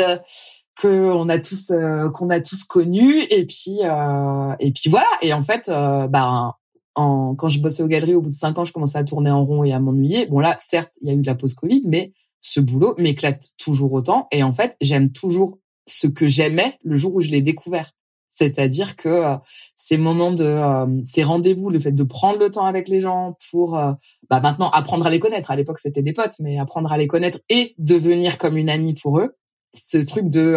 [0.77, 5.09] que on a tous euh, qu'on a tous connu et puis euh, et puis voilà.
[5.23, 6.55] Et en fait euh, ben
[6.95, 9.31] en, quand je bossais aux galeries au bout de cinq ans je commençais à tourner
[9.31, 10.27] en rond et à m'ennuyer.
[10.27, 13.93] Bon là certes il y a eu la pause Covid mais ce boulot m'éclate toujours
[13.95, 14.29] autant.
[14.31, 17.93] Et en fait j'aime toujours ce que j'aimais le jour où je l'ai découvert
[18.37, 19.37] c'est-à-dire que euh,
[19.77, 23.37] ces moments de euh, ces rendez-vous, le fait de prendre le temps avec les gens
[23.51, 23.93] pour euh,
[24.29, 25.51] bah maintenant apprendre à les connaître.
[25.51, 28.95] À l'époque, c'était des potes, mais apprendre à les connaître et devenir comme une amie
[28.95, 29.37] pour eux.
[29.75, 30.57] Ce truc de,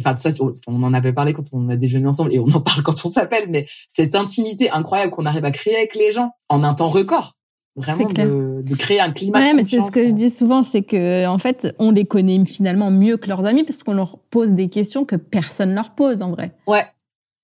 [0.00, 0.30] enfin tout ça,
[0.66, 3.08] on en avait parlé quand on a déjeuné ensemble et on en parle quand on
[3.08, 6.88] s'appelle, mais cette intimité incroyable qu'on arrive à créer avec les gens en un temps
[6.88, 7.34] record.
[7.76, 10.80] Vraiment de, de, créer un climat ouais, mais c'est ce que je dis souvent c'est
[10.80, 14.54] que en fait on les connaît finalement mieux que leurs amis parce qu'on leur pose
[14.54, 16.52] des questions que personne leur pose en vrai.
[16.66, 16.86] Ouais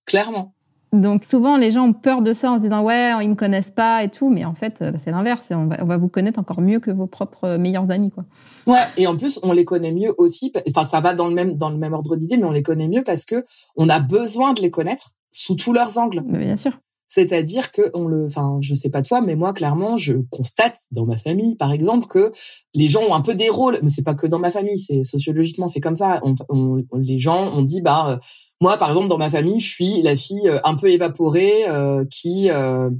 [0.06, 0.54] Clairement.
[0.92, 3.70] Donc souvent les gens ont peur de ça en se disant ouais ils me connaissent
[3.70, 6.60] pas et tout mais en fait c'est l'inverse on va, on va vous connaître encore
[6.60, 8.26] mieux que vos propres meilleurs amis quoi.
[8.66, 11.54] Ouais et en plus on les connaît mieux aussi enfin ça va dans le même
[11.54, 14.52] dans le même ordre d'idée mais on les connaît mieux parce que on a besoin
[14.52, 16.22] de les connaître sous tous leurs angles.
[16.26, 16.78] Mais bien sûr.
[17.08, 21.04] C'est-à-dire que on le, enfin, je sais pas toi, mais moi clairement, je constate dans
[21.04, 22.32] ma famille, par exemple, que
[22.72, 25.04] les gens ont un peu des rôles, mais c'est pas que dans ma famille, c'est
[25.04, 26.22] sociologiquement, c'est comme ça.
[26.48, 28.20] On, les gens, on dit, bah,
[28.62, 32.04] moi, par exemple, dans ma famille, je suis la fille euh, un peu évaporée euh,
[32.08, 32.90] qui euh,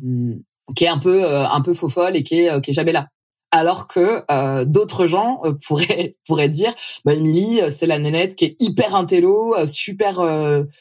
[0.75, 3.07] qui est un peu un peu faux folle et qui est qui est jamais là.
[3.53, 8.97] Alors que d'autres gens pourraient pourraient dire, bah Émilie, c'est la nénette qui est hyper
[8.97, 10.21] intello, super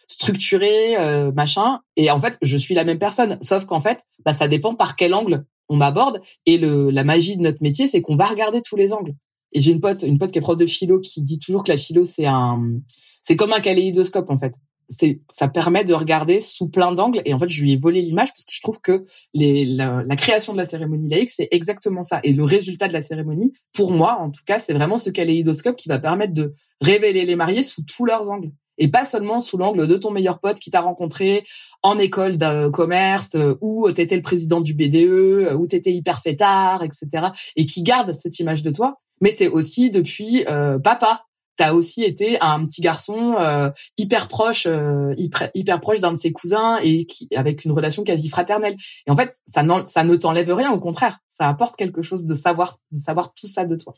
[0.08, 0.96] structurée,
[1.36, 1.82] machin.
[1.96, 4.96] Et en fait, je suis la même personne, sauf qu'en fait, bah, ça dépend par
[4.96, 6.22] quel angle on m'aborde.
[6.46, 9.14] Et le la magie de notre métier, c'est qu'on va regarder tous les angles.
[9.52, 11.72] Et j'ai une pote, une pote qui est prof de philo qui dit toujours que
[11.72, 12.80] la philo c'est un,
[13.22, 14.56] c'est comme un kaléidoscope en fait.
[14.92, 17.22] C'est, ça permet de regarder sous plein d'angles.
[17.26, 20.04] Et en fait, je lui ai volé l'image parce que je trouve que les, la,
[20.06, 22.20] la création de la cérémonie laïque, c'est exactement ça.
[22.24, 25.78] Et le résultat de la cérémonie, pour moi, en tout cas, c'est vraiment ce kaléidoscope
[25.78, 28.52] qui va permettre de révéler les mariés sous tous leurs angles
[28.82, 31.46] et pas seulement sous l'angle de ton meilleur pote qui t'a rencontré
[31.84, 36.22] en école de commerce euh, ou t'étais le président du BDE euh, ou t'étais hyper
[36.22, 37.28] fêtard, etc.
[37.56, 41.26] et qui garde cette image de toi, mais t'es aussi depuis euh, papa.
[41.58, 45.14] T'as aussi été un petit garçon euh, hyper proche, euh,
[45.54, 48.76] hyper, proche d'un de ses cousins et qui avec une relation quasi fraternelle.
[49.06, 52.78] Et en fait, ça, ne t'enlève rien, au contraire, ça apporte quelque chose de savoir,
[52.92, 53.94] de savoir tout ça de toi.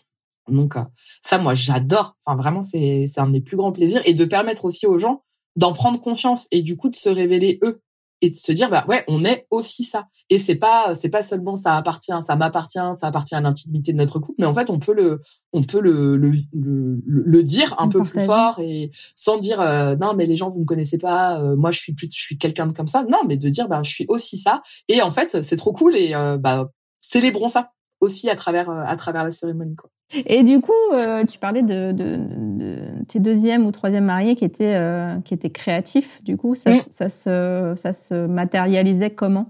[0.47, 0.83] Donc euh,
[1.21, 2.17] ça, moi, j'adore.
[2.25, 4.97] Enfin, vraiment, c'est c'est un de mes plus grands plaisirs et de permettre aussi aux
[4.97, 5.23] gens
[5.55, 7.81] d'en prendre confiance et du coup de se révéler eux
[8.23, 10.07] et de se dire bah ouais, on est aussi ça.
[10.29, 13.97] Et c'est pas c'est pas seulement ça appartient, ça m'appartient, ça appartient à l'intimité de
[13.97, 15.19] notre couple, mais en fait on peut le
[15.51, 19.97] on peut le le, le, le dire un peu plus fort et sans dire euh,
[19.97, 22.37] non mais les gens vous me connaissez pas, euh, moi je suis plus je suis
[22.37, 23.03] quelqu'un de comme ça.
[23.09, 25.93] Non, mais de dire bah je suis aussi ça et en fait c'est trop cool
[25.97, 27.71] et bah célébrons ça
[28.03, 29.89] aussi à travers à travers la cérémonie quoi.
[30.25, 34.45] Et du coup, euh, tu parlais de, de, de, tes deuxième ou troisième mariés qui
[34.45, 36.23] étaient euh, qui étaient créatifs.
[36.23, 39.47] Du coup, ça, ça se ça se matérialisait comment?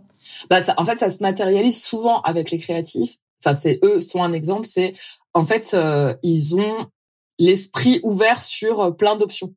[0.49, 3.17] Bah, ça, en fait, ça se matérialise souvent avec les créatifs.
[3.43, 4.67] Enfin, c'est eux sont un exemple.
[4.67, 4.93] C'est
[5.33, 6.87] en fait, euh, ils ont
[7.39, 9.53] l'esprit ouvert sur plein d'options.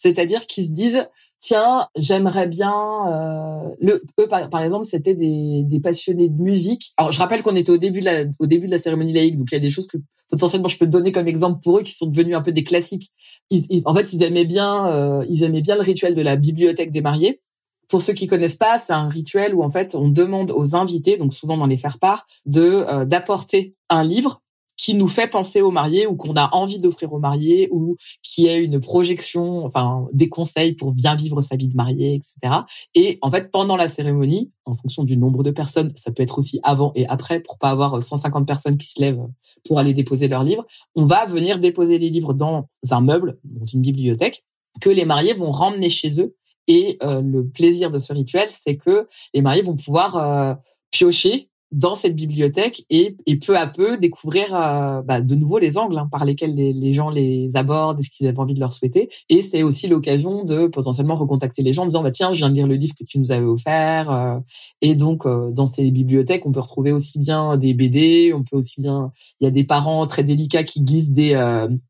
[0.00, 1.06] C'est-à-dire qu'ils se disent
[1.40, 2.72] tiens, j'aimerais bien.
[2.72, 6.94] Euh, le, eux, par, exemple, c'était des, des, passionnés de musique.
[6.96, 9.36] Alors, je rappelle qu'on était au début de la, au début de la cérémonie laïque,
[9.36, 9.98] donc il y a des choses que
[10.30, 13.10] potentiellement je peux donner comme exemple pour eux qui sont devenus un peu des classiques.
[13.50, 16.92] Ils, en fait, ils aimaient bien, euh, ils aimaient bien le rituel de la bibliothèque
[16.92, 17.42] des mariés.
[17.86, 21.18] Pour ceux qui connaissent pas, c'est un rituel où en fait on demande aux invités,
[21.18, 24.40] donc souvent dans les faire part, de euh, d'apporter un livre
[24.80, 28.46] qui nous fait penser aux mariés ou qu'on a envie d'offrir aux mariés ou qui
[28.46, 32.62] est une projection, enfin des conseils pour bien vivre sa vie de mariée, etc.
[32.94, 36.38] Et en fait, pendant la cérémonie, en fonction du nombre de personnes, ça peut être
[36.38, 39.26] aussi avant et après pour pas avoir 150 personnes qui se lèvent
[39.66, 43.66] pour aller déposer leurs livres, on va venir déposer les livres dans un meuble, dans
[43.66, 44.46] une bibliothèque,
[44.80, 46.34] que les mariés vont ramener chez eux.
[46.68, 50.54] Et euh, le plaisir de ce rituel, c'est que les mariés vont pouvoir euh,
[50.90, 55.78] piocher dans cette bibliothèque et, et peu à peu découvrir euh, bah, de nouveau les
[55.78, 58.60] angles hein, par lesquels les, les, gens les abordent et ce qu'ils avaient envie de
[58.60, 59.08] leur souhaiter.
[59.28, 62.50] Et c'est aussi l'occasion de potentiellement recontacter les gens en disant bah tiens je viens
[62.50, 64.10] de lire le livre que tu nous avais offert.
[64.10, 64.38] Euh.
[64.82, 68.56] et donc euh, dans ces bibliothèques on peut retrouver aussi bien des BD, on peut
[68.56, 71.30] aussi bien il y a des parents très délicats qui glissent des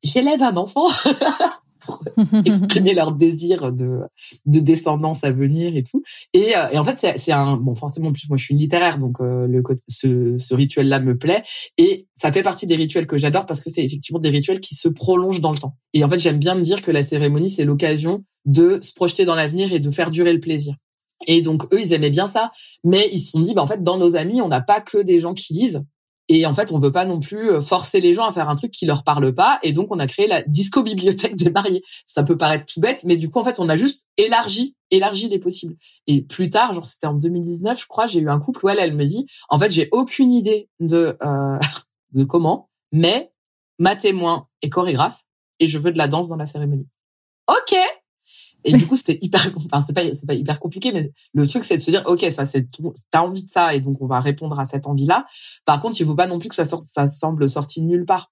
[0.03, 0.87] j'élève un enfant
[2.45, 4.01] exprimer leur désir de,
[4.47, 6.03] de descendance à venir et tout.
[6.33, 9.47] Et, euh, en fait, c'est un bon forcément plus moi je suis littéraire donc euh,
[9.47, 11.43] le ce, ce rituel là me plaît
[11.79, 14.75] et ça fait partie des rituels que j'adore parce que c'est effectivement des rituels qui
[14.75, 15.77] se prolongent dans le temps.
[15.95, 19.25] Et en fait, j'aime bien me dire que la cérémonie c'est l'occasion de se projeter
[19.25, 20.75] dans l'avenir et de faire durer le plaisir.
[21.27, 22.51] Et donc eux, ils aimaient bien ça,
[22.85, 24.99] mais ils se sont dit, bah, en fait, dans nos amis, on n'a pas que
[24.99, 25.85] des gens qui lisent,
[26.33, 28.55] et en fait, on veut pas non plus euh, forcer les gens à faire un
[28.55, 29.59] truc qui leur parle pas.
[29.65, 31.83] Et donc, on a créé la disco bibliothèque des mariés.
[32.07, 35.29] Ça peut paraître tout bête, mais du coup, en fait, on a juste élargi, élargi
[35.29, 35.75] les possibles.
[36.07, 38.79] Et plus tard, genre c'était en 2019, je crois, j'ai eu un couple où elle,
[38.79, 41.59] elle me dit, en fait, j'ai aucune idée de euh,
[42.13, 43.33] de comment, mais
[43.81, 45.25] ma témoin est chorégraphe
[45.59, 46.87] et je veux de la danse dans la cérémonie.
[47.49, 47.77] Ok,
[48.65, 51.65] et du coup, c'était hyper, enfin, c'est pas, c'est pas hyper compliqué, mais le truc,
[51.65, 52.69] c'est de se dire, OK, ça, c'est,
[53.11, 55.27] t'as envie de ça, et donc on va répondre à cette envie-là.
[55.65, 58.07] Par contre, il faut pas non plus que ça sorte, ça semble sorti de nulle
[58.07, 58.31] part.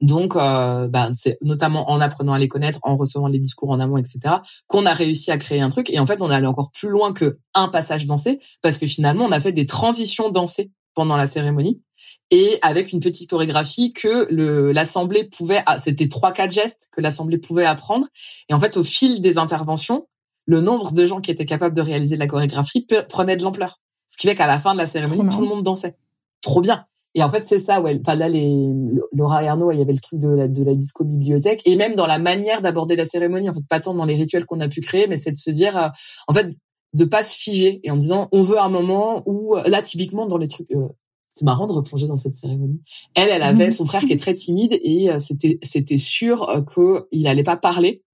[0.00, 3.96] Donc, ben, c'est notamment en apprenant à les connaître, en recevant les discours en amont,
[3.96, 4.36] etc.,
[4.66, 5.88] qu'on a réussi à créer un truc.
[5.90, 8.86] Et en fait, on est allé encore plus loin que un passage dansé, parce que
[8.86, 11.82] finalement, on a fait des transitions dansées pendant la cérémonie
[12.30, 14.26] et avec une petite chorégraphie que
[14.72, 18.06] l'assemblée pouvait ah, c'était trois quatre gestes que l'assemblée pouvait apprendre
[18.48, 20.06] et en fait au fil des interventions
[20.46, 23.80] le nombre de gens qui étaient capables de réaliser la chorégraphie prenait de l'ampleur.
[24.08, 25.96] Ce qui fait qu'à la fin de la cérémonie tout le monde dansait.
[26.42, 26.84] Trop bien.
[27.14, 27.98] Et en fait c'est ça ouais.
[28.00, 28.72] Enfin là les
[29.12, 31.94] Laura Ernaud il y avait le truc de la de la disco bibliothèque et même
[31.94, 33.48] dans la manière d'aborder la cérémonie.
[33.48, 35.50] En fait pas tant dans les rituels qu'on a pu créer mais c'est de se
[35.50, 35.88] dire euh,
[36.28, 36.54] en fait
[36.94, 40.38] de pas se figer et en disant on veut un moment où là typiquement dans
[40.38, 40.88] les trucs euh,
[41.34, 42.80] c'est marrant de replonger dans cette cérémonie.
[43.14, 43.70] Elle, elle avait mhm.
[43.72, 47.56] son frère qui est très timide et euh, c'était c'était sûr euh, qu'il allait pas
[47.56, 48.04] parler.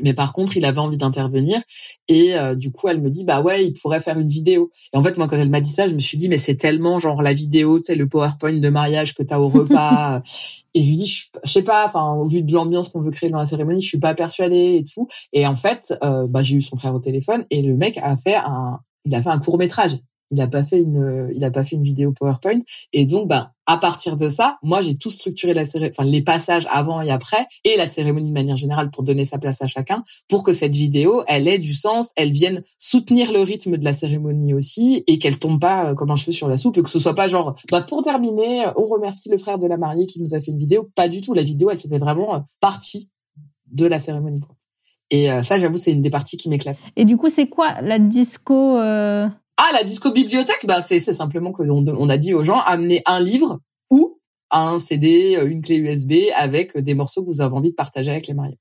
[0.00, 1.60] Mais par contre, il avait envie d'intervenir
[2.08, 4.70] et euh, du coup, elle me dit bah ouais, il pourrait faire une vidéo.
[4.92, 6.56] Et en fait, moi quand elle m'a dit ça, je me suis dit mais c'est
[6.56, 10.22] tellement genre la vidéo, tu sais le PowerPoint de mariage que tu as au repas
[10.74, 13.30] et je lui dis je, sais pas enfin au vu de l'ambiance qu'on veut créer
[13.30, 15.08] dans la cérémonie, je suis pas persuadée et tout.
[15.32, 18.36] Et en fait, bah j'ai eu son frère au téléphone et le mec a fait
[18.36, 19.98] un il a fait un court métrage
[20.30, 22.60] il a pas fait une, il a pas fait une vidéo PowerPoint.
[22.92, 26.66] Et donc, ben, à partir de ça, moi, j'ai tout structuré la enfin, les passages
[26.70, 30.04] avant et après, et la cérémonie de manière générale pour donner sa place à chacun,
[30.28, 33.92] pour que cette vidéo, elle ait du sens, elle vienne soutenir le rythme de la
[33.92, 36.90] cérémonie aussi, et qu'elle tombe pas euh, comme un cheveu sur la soupe, et que
[36.90, 40.20] ce soit pas genre, bah, pour terminer, on remercie le frère de la mariée qui
[40.20, 40.90] nous a fait une vidéo.
[40.94, 41.34] Pas du tout.
[41.34, 43.10] La vidéo, elle faisait vraiment euh, partie
[43.70, 44.54] de la cérémonie, quoi.
[45.10, 46.78] Et euh, ça, j'avoue, c'est une des parties qui m'éclate.
[46.96, 49.28] Et du coup, c'est quoi la disco euh...
[49.58, 53.20] Ah, la disco bibliothèque, bah c'est simplement que on, a dit aux gens amenez un
[53.20, 57.74] livre ou un CD, une clé USB avec des morceaux que vous avez envie de
[57.74, 58.58] partager avec les mariés.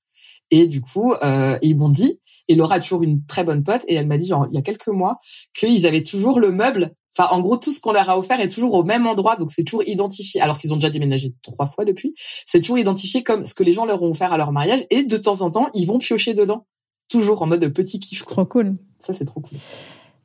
[0.52, 3.84] Et du coup, euh, ils m'ont dit, et Laura a toujours une très bonne pote,
[3.88, 5.20] et elle m'a dit genre il y a quelques mois
[5.54, 6.94] qu'ils avaient toujours le meuble.
[7.18, 9.52] Enfin, en gros, tout ce qu'on leur a offert est toujours au même endroit, donc
[9.52, 10.42] c'est toujours identifié.
[10.42, 12.14] Alors qu'ils ont déjà déménagé trois fois depuis,
[12.46, 15.04] c'est toujours identifié comme ce que les gens leur ont offert à leur mariage, et
[15.04, 16.68] de temps en temps, ils vont piocher dedans,
[17.10, 18.26] toujours en mode petit kiff.
[18.26, 18.78] Trop cool.
[19.00, 19.58] Ça, c'est trop cool.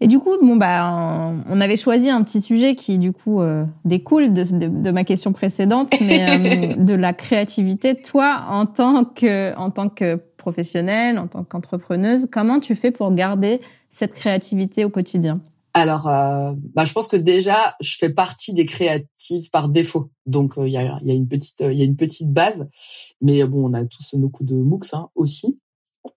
[0.02, 3.64] Et du coup, bon bah, on avait choisi un petit sujet qui du coup euh,
[3.84, 7.94] découle de, de, de, ma question précédente, mais euh, de la créativité.
[7.94, 13.12] Toi, en tant que en tant que professionnelle, en tant qu'entrepreneuse, comment tu fais pour
[13.12, 13.60] garder
[13.90, 15.42] cette créativité au quotidien?
[15.74, 20.10] Alors, euh, bah, je pense que déjà, je fais partie des créatives par défaut.
[20.24, 22.66] Donc, il y, a, y, a, une petite, il y a une petite base,
[23.20, 25.60] mais bon, on a tous nos coups de MOOCs hein, aussi.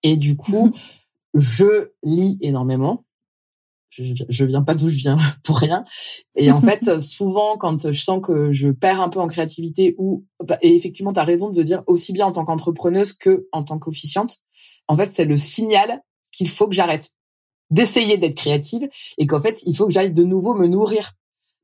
[0.02, 0.72] Et du coup,
[1.36, 3.04] je lis énormément
[3.96, 5.84] je, je viens pas d'où je viens pour rien.
[6.36, 10.26] Et en fait, souvent, quand je sens que je perds un peu en créativité ou,
[10.44, 13.64] bah, et effectivement, tu as raison de dire aussi bien en tant qu'entrepreneuse que en
[13.64, 14.38] tant qu'officiante,
[14.88, 16.02] en fait, c'est le signal
[16.32, 17.12] qu'il faut que j'arrête
[17.70, 21.14] d'essayer d'être créative et qu'en fait, il faut que j'aille de nouveau me nourrir.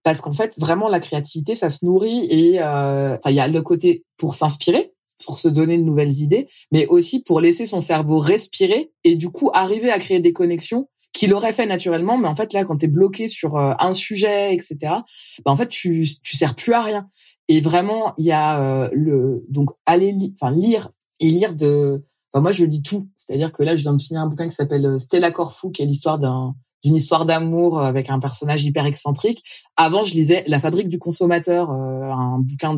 [0.04, 3.62] Parce qu'en fait, vraiment, la créativité, ça se nourrit et euh, il y a le
[3.62, 4.94] côté pour s'inspirer,
[5.26, 9.30] pour se donner de nouvelles idées, mais aussi pour laisser son cerveau respirer et du
[9.30, 12.78] coup arriver à créer des connexions qu'il aurait fait naturellement, mais en fait là, quand
[12.78, 16.74] tu es bloqué sur euh, un sujet, etc., bah, en fait tu tu sers plus
[16.74, 17.10] à rien.
[17.48, 22.04] Et vraiment, il y a euh, le donc aller enfin lire et lire de.
[22.32, 24.54] Enfin moi je lis tout, c'est-à-dire que là je viens de finir un bouquin qui
[24.54, 28.86] s'appelle euh, Stella Corfou, qui est l'histoire d'un d'une histoire d'amour avec un personnage hyper
[28.86, 29.44] excentrique.
[29.76, 32.74] Avant, je lisais La fabrique du consommateur, un bouquin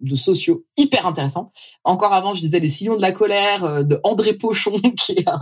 [0.00, 1.52] de sociaux hyper intéressant.
[1.84, 5.28] Encore avant, je disais Les sillons de la colère euh, de André Pochon, qui est
[5.28, 5.40] un,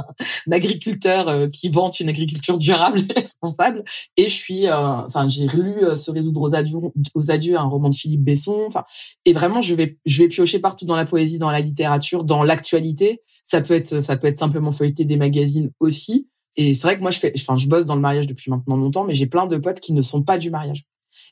[0.50, 3.84] agriculteur euh, qui vante une agriculture durable et responsable.
[4.16, 6.78] Et je suis, euh, enfin, j'ai lu Se résoudre aux adieux,
[7.14, 8.64] aux adieux, un roman de Philippe Besson.
[8.66, 8.84] Enfin,
[9.24, 12.42] et vraiment, je vais, je vais piocher partout dans la poésie, dans la littérature, dans
[12.42, 13.22] l'actualité.
[13.42, 16.28] Ça peut être, ça peut être simplement feuilleter des magazines aussi.
[16.56, 18.76] Et c'est vrai que moi, je fais, enfin, je bosse dans le mariage depuis maintenant
[18.76, 20.84] longtemps, mais j'ai plein de potes qui ne sont pas du mariage.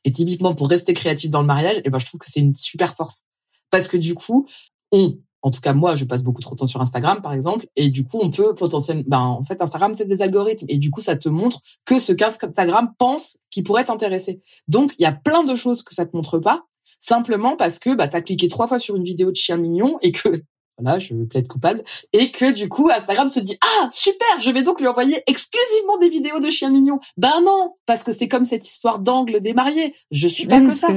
[0.04, 2.54] Et typiquement, pour rester créatif dans le mariage, eh ben, je trouve que c'est une
[2.54, 3.24] super force.
[3.70, 4.46] Parce que du coup,
[4.92, 7.66] on, en tout cas, moi, je passe beaucoup trop de temps sur Instagram, par exemple,
[7.76, 10.90] et du coup, on peut potentiellement, ben, en fait, Instagram, c'est des algorithmes, et du
[10.90, 14.42] coup, ça te montre que ce qu'Instagram pense qui pourrait t'intéresser.
[14.68, 16.64] Donc, il y a plein de choses que ça te montre pas,
[16.98, 20.12] simplement parce que, bah, t'as cliqué trois fois sur une vidéo de chien mignon et
[20.12, 20.42] que
[20.80, 24.62] voilà, je plaide coupable, et que du coup Instagram se dit ah super, je vais
[24.62, 27.00] donc lui envoyer exclusivement des vidéos de chiens mignons.
[27.16, 29.94] Ben non, parce que c'est comme cette histoire d'angle des mariés.
[30.10, 30.88] Je suis pas que ça.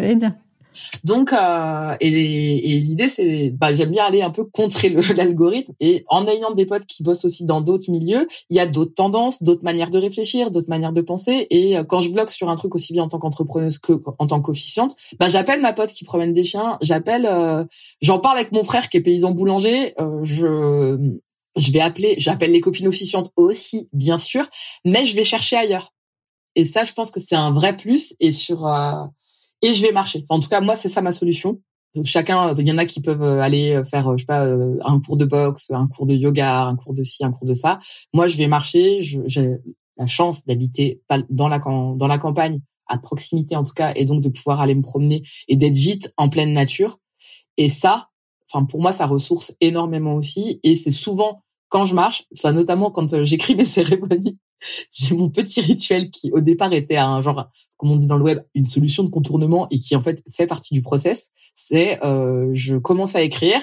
[1.04, 5.74] Donc, euh, et, et l'idée, c'est, bah, j'aime bien aller un peu contrer l'algorithme.
[5.80, 8.94] Et en ayant des potes qui bossent aussi dans d'autres milieux, il y a d'autres
[8.94, 11.48] tendances, d'autres manières de réfléchir, d'autres manières de penser.
[11.50, 14.28] Et euh, quand je bloque sur un truc aussi bien en tant qu'entrepreneuse que en
[14.28, 16.78] tant qu'officiante, bah, j'appelle ma pote qui promène des chiens.
[16.82, 17.66] J'appelle, euh,
[18.02, 19.94] j'en parle avec mon frère qui est paysan boulanger.
[20.00, 21.18] Euh, je
[21.56, 24.50] je vais appeler, j'appelle les copines officiantes aussi, bien sûr,
[24.86, 25.94] mais je vais chercher ailleurs.
[26.56, 28.16] Et ça, je pense que c'est un vrai plus.
[28.20, 28.66] Et sur
[29.64, 30.26] et je vais marcher.
[30.30, 31.60] en tout cas, moi, c'est ça ma solution.
[32.04, 34.46] Chacun, il y en a qui peuvent euh, aller euh, faire, euh, je sais pas,
[34.46, 37.54] un cours de boxe, un cours de yoga, un cours de ci, un cours de
[37.54, 37.80] ça.
[38.14, 39.00] Moi, je vais marcher.
[39.02, 39.58] J'ai
[39.98, 44.60] la chance d'habiter dans la campagne, à proximité en tout cas, et donc de pouvoir
[44.60, 47.00] aller me promener et d'être vite en pleine nature.
[47.58, 48.10] Et ça,
[48.52, 50.60] enfin pour moi, ça ressource énormément aussi.
[50.64, 54.40] Et c'est souvent quand je marche, enfin notamment quand j'écris mes cérémonies,
[54.92, 57.50] j'ai mon petit rituel qui au départ était un genre
[57.84, 60.48] comme on dit dans le web, une solution de contournement et qui en fait fait
[60.48, 63.62] partie du process, c'est euh, je commence à écrire.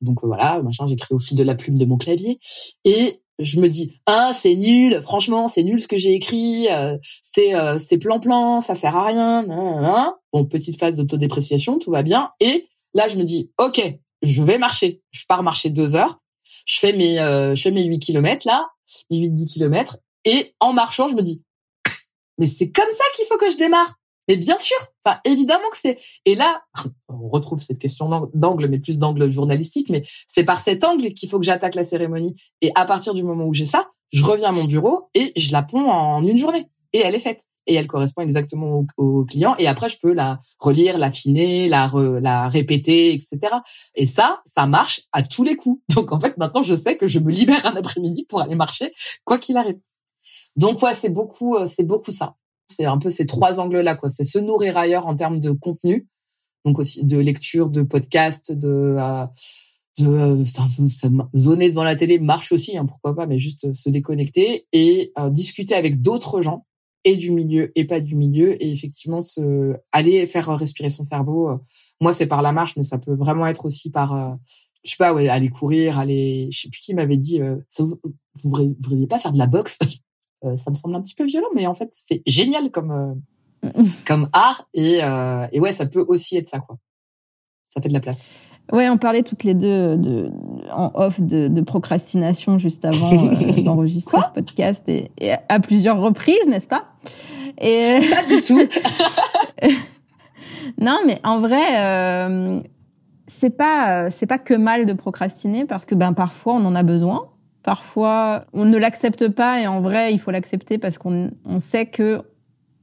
[0.00, 2.40] Donc euh, voilà, machin, j'écris au fil de la plume de mon clavier.
[2.84, 6.96] Et je me dis ah c'est nul, franchement c'est nul ce que j'ai écrit, euh,
[7.20, 9.44] c'est euh, c'est plan plan, ça sert à rien.
[10.32, 12.30] Bon petite phase d'autodépréciation, tout va bien.
[12.40, 16.18] Et là je me dis ok je vais marcher, je pars marcher deux heures,
[16.66, 18.66] je fais mes je fais mes 8 kilomètres là,
[19.10, 21.42] mes 8 10 kilomètres et en marchant je me dis
[22.40, 23.94] mais c'est comme ça qu'il faut que je démarre.
[24.26, 25.98] Mais bien sûr, enfin évidemment que c'est.
[26.24, 26.62] Et là,
[27.08, 29.90] on retrouve cette question d'angle, mais plus d'angle journalistique.
[29.90, 32.34] Mais c'est par cet angle qu'il faut que j'attaque la cérémonie.
[32.62, 35.52] Et à partir du moment où j'ai ça, je reviens à mon bureau et je
[35.52, 36.66] la ponds en une journée.
[36.92, 37.44] Et elle est faite.
[37.66, 39.54] et elle correspond exactement au, client.
[39.58, 43.38] Et après, je peux la relire, l'affiner, la, la répéter, etc.
[43.94, 45.82] Et ça, ça marche à tous les coups.
[45.94, 48.92] Donc en fait, maintenant, je sais que je me libère un après-midi pour aller marcher,
[49.24, 49.78] quoi qu'il arrive.
[50.56, 52.36] Donc ouais, c'est beaucoup, euh, c'est beaucoup ça.
[52.68, 54.08] C'est un peu ces trois angles-là, quoi.
[54.08, 56.06] C'est se nourrir ailleurs en termes de contenu,
[56.64, 59.26] de lecture, de podcast, de euh,
[60.00, 60.44] euh,
[61.36, 65.30] zoner devant la télé marche aussi, hein, pourquoi pas, mais juste se déconnecter et euh,
[65.30, 66.64] discuter avec d'autres gens
[67.04, 71.58] et du milieu et pas du milieu et effectivement se aller faire respirer son cerveau.
[72.00, 74.34] Moi, c'est par la marche, mais ça peut vraiment être aussi par euh,
[74.84, 76.48] je sais pas, aller courir, aller.
[76.50, 77.40] Je sais plus qui m'avait dit,
[77.78, 78.00] vous,
[78.42, 79.78] vous voudriez pas faire de la boxe?
[80.42, 83.20] Ça me semble un petit peu violent, mais en fait, c'est génial comme
[84.06, 85.00] comme art et
[85.52, 86.78] et ouais, ça peut aussi être ça quoi.
[87.68, 88.20] Ça fait de la place.
[88.72, 90.30] Ouais, on parlait toutes les deux de,
[90.70, 95.10] en off de, procrastination juste avant euh, d'enregistrer ce podcast et,
[95.48, 96.84] à plusieurs reprises, n'est-ce pas?
[97.60, 97.98] Et...
[98.10, 98.60] Pas du tout.
[100.80, 102.60] non, mais en vrai, euh,
[103.26, 106.84] c'est pas c'est pas que mal de procrastiner parce que ben parfois on en a
[106.84, 107.28] besoin.
[107.62, 111.86] Parfois, on ne l'accepte pas et en vrai, il faut l'accepter parce qu'on on sait
[111.86, 112.22] que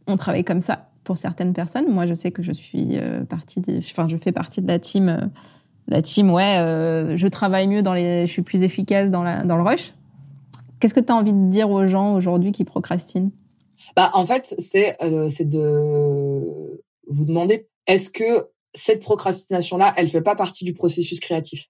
[0.05, 1.91] on travaille comme ça pour certaines personnes.
[1.91, 5.09] Moi, je sais que je suis euh, partie, enfin, je fais partie de la team.
[5.09, 5.25] Euh,
[5.87, 9.43] la team, ouais, euh, je travaille mieux dans les, je suis plus efficace dans, la,
[9.43, 9.93] dans le rush.
[10.79, 13.31] Qu'est-ce que tu as envie de dire aux gens aujourd'hui qui procrastinent?
[13.95, 14.97] Bah, en fait, c'est
[15.29, 21.69] c'est de vous demander est-ce que cette procrastination-là, elle fait pas partie du processus créatif?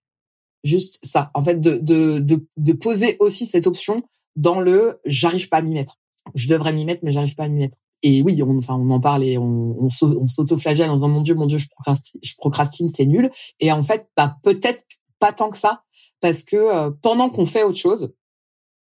[0.63, 1.31] Juste ça.
[1.33, 4.03] En fait, de, de, de, de poser aussi cette option
[4.35, 5.97] dans le j'arrive pas à m'y mettre.
[6.35, 8.89] Je devrais m'y mettre, mais j'arrive pas à m'y mettre et oui, on, enfin, on
[8.91, 12.33] en parle et on, on, s'auto-flagelle en disant mon Dieu, mon Dieu, je procrastine, je
[12.35, 13.31] procrastine c'est nul.
[13.59, 14.85] Et en fait, bah, peut-être
[15.19, 15.83] pas tant que ça,
[16.21, 18.13] parce que euh, pendant qu'on fait autre chose,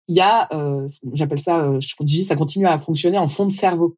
[0.08, 3.46] il y a, euh, j'appelle ça, euh, je dis, ça continue à fonctionner en fond
[3.46, 3.98] de cerveau.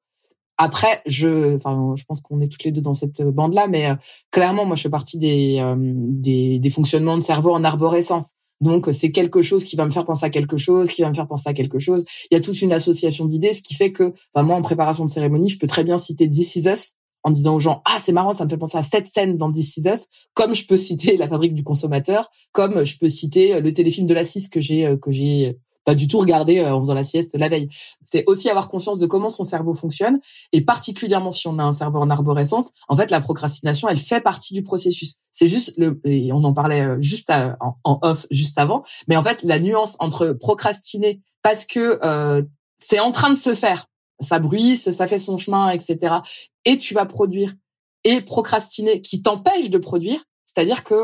[0.58, 3.90] Après, je, enfin, je pense qu'on est toutes les deux dans cette bande-là, mais
[4.32, 8.34] clairement, moi, je fais partie des, des, des fonctionnements de cerveau en arborescence.
[8.62, 11.14] Donc c'est quelque chose qui va me faire penser à quelque chose, qui va me
[11.14, 12.06] faire penser à quelque chose.
[12.32, 15.06] Il y a toute une association d'idées, ce qui fait que, enfin moi en préparation
[15.06, 16.94] de cérémonie, je peux très bien citer This Is Us
[17.24, 19.52] en disant aux gens ah c'est marrant, ça me fait penser à cette scène dans
[19.52, 23.60] This Is Us, comme je peux citer La Fabrique du consommateur, comme je peux citer
[23.62, 26.76] le téléfilm de la 6 que j'ai euh, que j'ai pas du tout regarder euh,
[26.76, 27.70] en faisant la sieste la veille.
[28.04, 30.20] C'est aussi avoir conscience de comment son cerveau fonctionne
[30.52, 34.20] et particulièrement si on a un cerveau en arborescence, en fait la procrastination elle fait
[34.20, 35.16] partie du processus.
[35.32, 39.24] C'est juste le et on en parlait euh, juste en, off juste avant, mais en
[39.24, 42.44] fait la nuance entre procrastiner parce que euh,
[42.80, 43.88] c'est en train de se faire,
[44.20, 46.16] ça bruisse, ça fait son chemin, etc.
[46.66, 47.54] Et tu vas produire
[48.04, 50.96] et procrastiner qui t'empêche de produire, c'est-à-dire que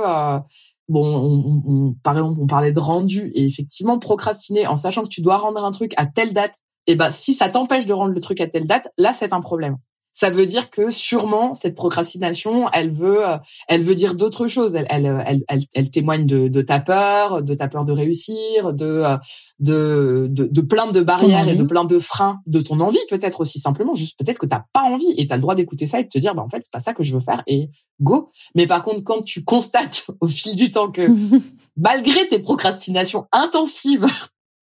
[0.90, 5.22] bon, on, par exemple, on parlait de rendu et effectivement procrastiner en sachant que tu
[5.22, 6.56] dois rendre un truc à telle date.
[6.86, 9.32] Et eh ben, si ça t'empêche de rendre le truc à telle date, là, c'est
[9.32, 9.78] un problème
[10.14, 13.38] ça veut dire que sûrement cette procrastination, elle veut, euh,
[13.68, 14.76] elle veut dire d'autres choses.
[14.76, 18.86] Elle, elle, elle, elle, témoigne de, de, ta peur, de ta peur de réussir, de,
[18.86, 19.18] euh,
[19.60, 23.42] de, de, de plein de barrières et de plein de freins, de ton envie peut-être
[23.42, 23.96] aussi simplement.
[23.96, 26.20] Juste peut-être que t'as pas envie et t'as le droit d'écouter ça et de te
[26.20, 28.30] dire, bah en fait c'est pas ça que je veux faire et go.
[28.56, 31.08] Mais par contre, quand tu constates au fil du temps que
[31.76, 34.06] malgré tes procrastinations intensives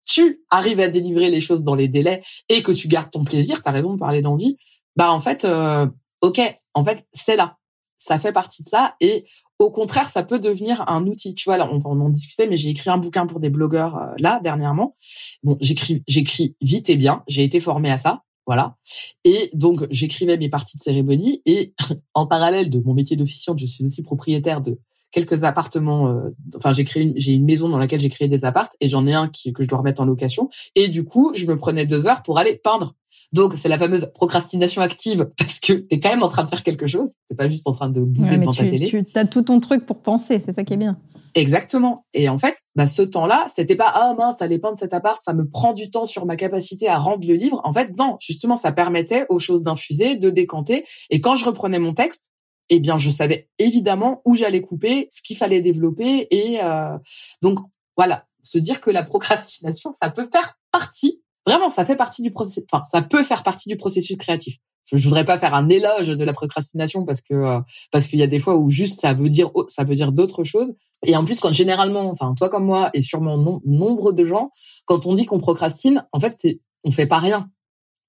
[0.07, 3.63] tu arrives à délivrer les choses dans les délais et que tu gardes ton plaisir,
[3.63, 4.57] tu as raison de parler d'envie,
[4.97, 5.87] bah en fait, euh,
[6.21, 6.41] ok,
[6.75, 7.59] en fait, c'est là,
[7.97, 9.25] ça fait partie de ça et
[9.59, 11.35] au contraire, ça peut devenir un outil.
[11.35, 14.07] Tu vois, là, on, en discutait, mais j'ai écrit un bouquin pour des blogueurs euh,
[14.19, 14.97] là dernièrement.
[15.43, 17.23] Bon, j'écris, j'écris vite et bien.
[17.29, 18.77] J'ai été formée à ça, voilà.
[19.25, 21.75] Et donc, j'écrivais mes parties de cérémonie et
[22.15, 24.81] en parallèle de mon métier d'officiante, je suis aussi propriétaire de
[25.11, 26.09] quelques appartements.
[26.09, 29.07] Euh, enfin, j'ai créé, j'ai une maison dans laquelle j'ai créé des appartes et j'en
[29.07, 30.49] ai un qui, que je dois remettre en location.
[30.75, 32.95] Et du coup, je me prenais deux heures pour aller peindre.
[33.33, 36.51] Donc, c'est la fameuse procrastination active parce que tu es quand même en train de
[36.51, 37.11] faire quelque chose.
[37.29, 38.87] T'es pas juste en train de bouger devant ta télé.
[38.87, 40.39] Tu as tout ton truc pour penser.
[40.39, 40.99] C'est ça qui est bien.
[41.35, 42.07] Exactement.
[42.13, 45.33] Et en fait, bah, ce temps-là, c'était pas ah mince, aller peindre cet appart, ça
[45.33, 47.61] me prend du temps sur ma capacité à rendre le livre.
[47.65, 50.85] En fait, non, justement, ça permettait aux choses d'infuser, de décanter.
[51.11, 52.31] Et quand je reprenais mon texte,
[52.69, 56.27] eh bien, je savais évidemment où j'allais couper, ce qu'il fallait développer.
[56.31, 56.97] Et euh,
[57.43, 57.59] donc,
[57.97, 62.31] voilà, se dire que la procrastination, ça peut faire partie, vraiment, ça fait partie du
[62.31, 64.57] processus, enfin, ça peut faire partie du processus créatif.
[64.93, 67.61] Je voudrais pas faire un éloge de la procrastination parce que euh,
[67.93, 70.43] parce qu'il y a des fois où juste ça veut dire ça veut dire d'autres
[70.43, 70.75] choses.
[71.07, 74.51] Et en plus, quand généralement, enfin toi comme moi et sûrement nombre de gens,
[74.87, 77.49] quand on dit qu'on procrastine, en fait c'est on fait pas rien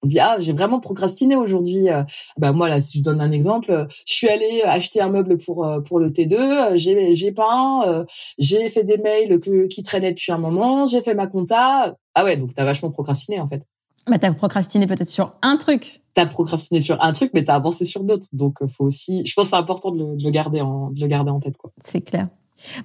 [0.02, 1.88] on dit ah j'ai vraiment procrastiné aujourd'hui.
[1.88, 2.02] Euh.
[2.36, 5.38] bah moi là si je donne un exemple, euh, je suis allée acheter un meuble
[5.38, 8.04] pour euh, pour le T2, j'ai j'ai peint,
[8.38, 11.96] j'ai fait des mails que, qui traînaient depuis un moment, j'ai fait ma compta.
[12.14, 13.62] Ah ouais donc t'as vachement procrastiné en fait.
[14.08, 16.02] Bah, t'as procrastiné peut-être sur un truc.
[16.14, 18.26] T'as procrastiné sur un truc, mais t'as avancé sur d'autres.
[18.32, 21.00] Donc, faut aussi, je pense que c'est important de le, de le, garder en, de
[21.00, 21.70] le garder en tête, quoi.
[21.82, 22.28] C'est clair.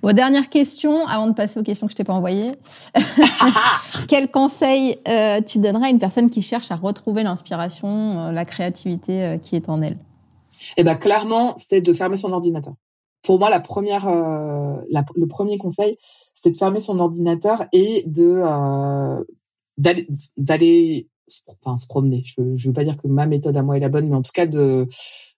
[0.01, 2.53] Bon, dernière question, avant de passer aux questions que je t'ai pas envoyées.
[4.07, 8.45] Quel conseil euh, tu donnerais à une personne qui cherche à retrouver l'inspiration, euh, la
[8.45, 9.97] créativité euh, qui est en elle?
[10.77, 12.73] Eh ben, clairement, c'est de fermer son ordinateur.
[13.23, 15.97] Pour moi, la première, le premier conseil,
[16.33, 18.41] c'est de fermer son ordinateur et de
[20.37, 21.09] d'aller
[21.47, 22.23] enfin, se promener.
[22.25, 24.21] Je, je veux pas dire que ma méthode à moi est la bonne, mais en
[24.21, 24.87] tout cas de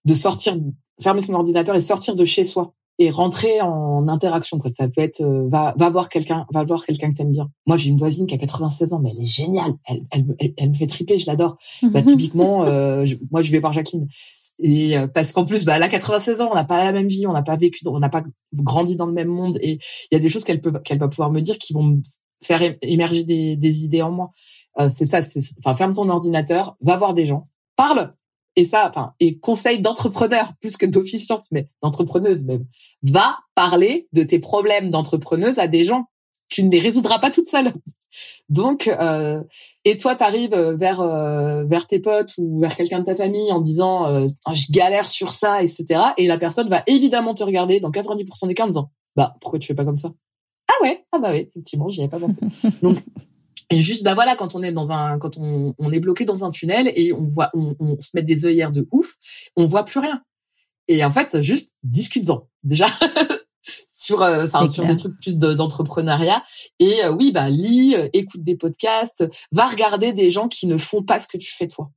[0.06, 0.58] de sortir,
[1.02, 4.70] fermer son ordinateur et sortir de chez soi et rentrer en interaction quoi.
[4.70, 7.50] Ça peut être euh, va va voir quelqu'un va voir quelqu'un que t'aimes bien.
[7.66, 9.74] Moi j'ai une voisine qui a 96 ans mais elle est géniale.
[9.88, 11.58] Elle elle, elle, elle me fait triper je l'adore.
[11.82, 14.08] Bah typiquement euh, je, moi je vais voir Jacqueline.
[14.62, 17.08] Et euh, parce qu'en plus bah elle a 96 ans on n'a pas la même
[17.08, 18.24] vie on n'a pas vécu on n'a pas
[18.54, 19.58] grandi dans le même monde.
[19.62, 19.80] Et
[20.12, 22.02] il y a des choses qu'elle peut qu'elle va pouvoir me dire qui vont me
[22.44, 24.32] faire émerger des, des idées en moi.
[24.80, 27.48] Euh, c'est ça c'est enfin ferme ton ordinateur va voir des gens
[27.78, 28.14] parle
[28.60, 32.66] et ça, enfin, et conseil d'entrepreneur plus que d'officiante, mais d'entrepreneuse même,
[33.04, 36.10] va parler de tes problèmes d'entrepreneuse à des gens.
[36.50, 37.72] Tu ne les résoudras pas toute seule.
[38.50, 39.42] Donc, euh,
[39.86, 43.50] et toi, tu arrives vers euh, vers tes potes ou vers quelqu'un de ta famille
[43.50, 46.02] en disant euh, je galère sur ça, etc.
[46.18, 49.60] Et la personne va évidemment te regarder dans 90% des cas en disant bah pourquoi
[49.60, 50.12] tu fais pas comme ça?
[50.68, 52.42] Ah ouais, ah bah oui, effectivement, j'y avais pas pensé.
[52.82, 52.98] Donc
[53.70, 56.44] et juste, bah voilà, quand on est dans un, quand on, on est bloqué dans
[56.44, 59.16] un tunnel et on voit, on, on se met des œillères de ouf,
[59.56, 60.24] on voit plus rien.
[60.88, 62.88] Et en fait, juste discute-en déjà
[63.90, 66.44] sur, euh, enfin sur des trucs plus d'entrepreneuriat.
[66.80, 70.78] et euh, oui, bah lis, euh, écoute des podcasts, va regarder des gens qui ne
[70.78, 71.92] font pas ce que tu fais toi.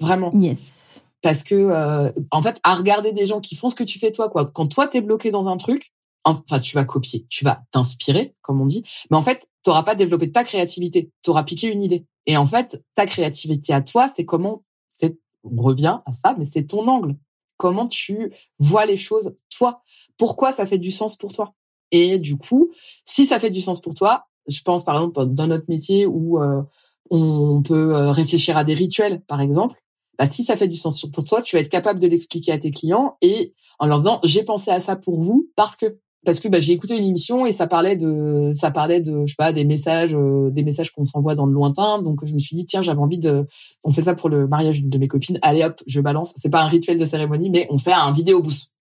[0.00, 0.30] Vraiment.
[0.32, 1.04] Yes.
[1.22, 4.12] Parce que euh, en fait, à regarder des gens qui font ce que tu fais
[4.12, 4.46] toi, quoi.
[4.46, 5.92] Quand toi t'es bloqué dans un truc,
[6.22, 9.82] enfin tu vas copier, tu vas t'inspirer, comme on dit, mais en fait, tu n'auras
[9.82, 12.06] pas développé ta créativité, tu auras piqué une idée.
[12.24, 16.46] Et en fait, ta créativité à toi, c'est comment, c'est, on revient à ça, mais
[16.46, 17.16] c'est ton angle.
[17.58, 19.82] Comment tu vois les choses, toi?
[20.16, 21.52] Pourquoi ça fait du sens pour toi?
[21.90, 22.70] Et du coup,
[23.04, 26.42] si ça fait du sens pour toi, je pense par exemple dans notre métier où
[26.42, 26.62] euh,
[27.10, 29.78] on peut euh, réfléchir à des rituels, par exemple,
[30.18, 32.58] bah, si ça fait du sens pour toi, tu vas être capable de l'expliquer à
[32.58, 36.40] tes clients et en leur disant j'ai pensé à ça pour vous parce que parce
[36.40, 39.36] que bah, j'ai écouté une émission et ça parlait de ça parlait de je sais
[39.36, 42.02] pas des messages euh, des messages qu'on s'envoie dans le lointain.
[42.02, 43.46] Donc je me suis dit tiens j'avais envie de
[43.84, 45.38] on fait ça pour le mariage de mes copines.
[45.42, 46.34] Allez hop je balance.
[46.36, 48.72] C'est pas un rituel de cérémonie mais on fait un vidéo boost.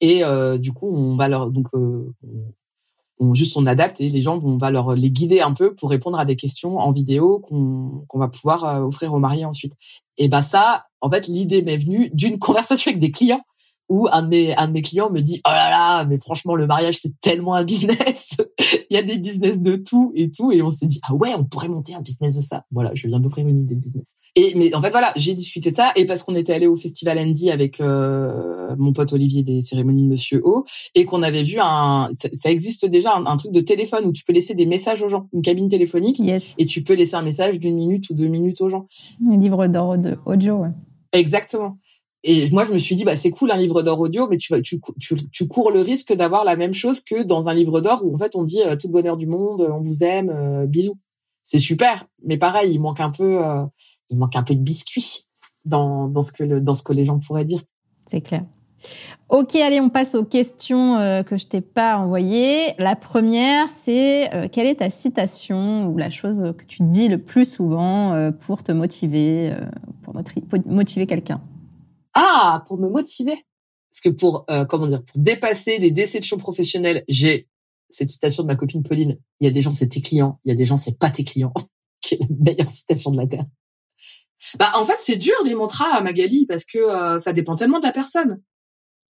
[0.00, 2.14] Et euh, du coup on va leur donc euh,
[3.18, 5.90] on, juste on adapte et les gens on va leur les guider un peu pour
[5.90, 9.72] répondre à des questions en vidéo qu'on qu'on va pouvoir euh, offrir aux mariés ensuite.
[10.18, 13.42] Et bah ça en fait l'idée m'est venue d'une conversation avec des clients
[13.88, 16.54] où un de mes un de mes clients me dit oh là là mais franchement
[16.54, 18.36] le mariage c'est tellement un business.
[18.90, 21.34] Il y a des business de tout et tout et on s'est dit ah ouais
[21.36, 24.16] on pourrait monter un business de ça voilà je viens d'offrir une idée de business.
[24.34, 25.92] Et mais en fait voilà j'ai discuté de ça.
[25.96, 30.02] Et parce qu'on était allé au festival Andy avec euh, mon pote Olivier des cérémonies
[30.02, 30.64] de Monsieur O
[30.94, 34.12] et qu'on avait vu un ça, ça existe déjà un, un, truc de téléphone où
[34.12, 35.28] tu peux laisser des messages aux gens.
[35.32, 36.54] Une cabine téléphonique yes.
[36.58, 38.86] et tu peux laisser un message d'une minute ou deux minutes aux gens.
[39.30, 40.70] Un livre d'or de audio ouais.
[41.12, 41.78] exactement
[42.28, 45.48] et moi, je me suis dit, bah, c'est cool un livre d'or audio, mais tu,
[45.48, 48.34] cours le risque d'avoir la même chose que dans un livre d'or où en fait
[48.34, 50.98] on dit euh, tout le bonheur du monde, on vous aime, euh, bisous.
[51.44, 53.64] C'est super, mais pareil, il manque un peu, euh,
[54.10, 55.28] il manque un peu de biscuit
[55.64, 57.62] dans, dans ce que dans ce que les gens pourraient dire.
[58.06, 58.44] C'est clair.
[59.28, 62.74] Ok, allez, on passe aux questions euh, que je t'ai pas envoyées.
[62.78, 67.18] La première, c'est euh, quelle est ta citation ou la chose que tu dis le
[67.18, 69.52] plus souvent euh, pour te motiver,
[70.02, 70.14] pour
[70.66, 71.40] motiver quelqu'un?
[72.18, 73.44] Ah, pour me motiver.
[73.90, 77.46] Parce que pour, euh, comment dire, pour dépasser les déceptions professionnelles, j'ai
[77.90, 79.18] cette citation de ma copine Pauline.
[79.40, 80.40] Il y a des gens, c'est tes clients.
[80.44, 81.52] Il y a des gens, c'est pas tes clients.
[82.00, 83.44] qui est la meilleure citation de la Terre.
[84.58, 87.80] Bah, en fait, c'est dur les mantras à Magali parce que euh, ça dépend tellement
[87.80, 88.42] de la personne.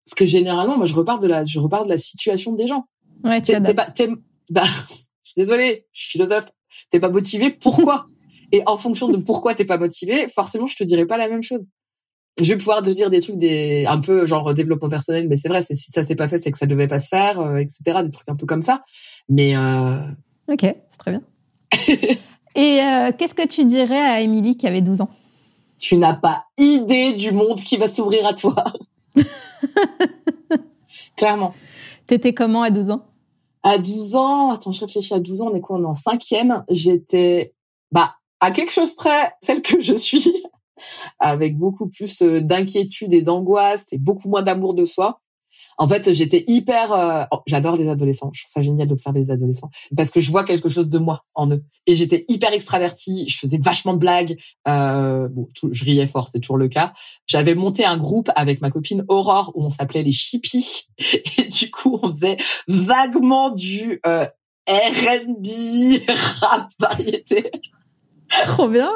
[0.06, 2.86] Parce que généralement, moi, je repars de la, je repars de la situation des gens.
[3.22, 4.08] Ouais, tu t'es, pas, t'es,
[4.48, 4.64] bah,
[5.22, 6.50] je suis désolée, je suis philosophe.
[6.90, 8.06] T'es pas motivé, pourquoi?
[8.50, 11.42] Et en fonction de pourquoi t'es pas motivé, forcément, je te dirai pas la même
[11.42, 11.66] chose
[12.40, 15.48] je vais pouvoir te dire des trucs des un peu genre développement personnel mais c'est
[15.48, 17.58] vrai c'est si ça s'est pas fait c'est que ça devait pas se faire euh,
[17.58, 18.82] etc des trucs un peu comme ça.
[19.28, 19.98] Mais euh...
[20.48, 21.22] ok c'est très bien.
[22.56, 25.10] Et euh, qu'est-ce que tu dirais à Émilie qui avait 12 ans?
[25.76, 28.54] Tu n'as pas idée du monde qui va s'ouvrir à toi.
[31.16, 31.52] Clairement.
[32.06, 33.06] T'étais comment à 12 ans?
[33.62, 35.76] À 12 ans attends je réfléchis à 12 ans on est quoi?
[35.76, 36.64] On est en cinquième.
[36.68, 37.54] J'étais
[37.92, 40.42] bah à quelque chose près celle que je suis
[41.18, 45.20] avec beaucoup plus euh, d'inquiétude et d'angoisse et beaucoup moins d'amour de soi.
[45.78, 46.92] En fait, j'étais hyper.
[46.92, 48.30] Euh, oh, j'adore les adolescents.
[48.32, 51.24] Je trouve ça génial d'observer les adolescents parce que je vois quelque chose de moi
[51.34, 51.64] en eux.
[51.86, 53.28] Et j'étais hyper extravertie.
[53.28, 54.36] Je faisais vachement de blagues.
[54.68, 56.92] Euh, bon, je riais fort, c'est toujours le cas.
[57.26, 60.88] J'avais monté un groupe avec ma copine Aurore où on s'appelait les Chippies.
[61.38, 62.36] Et du coup, on faisait
[62.68, 64.26] vaguement du euh,
[64.68, 65.46] R&B,
[66.40, 67.50] rap, variété.
[68.46, 68.90] Trop bien.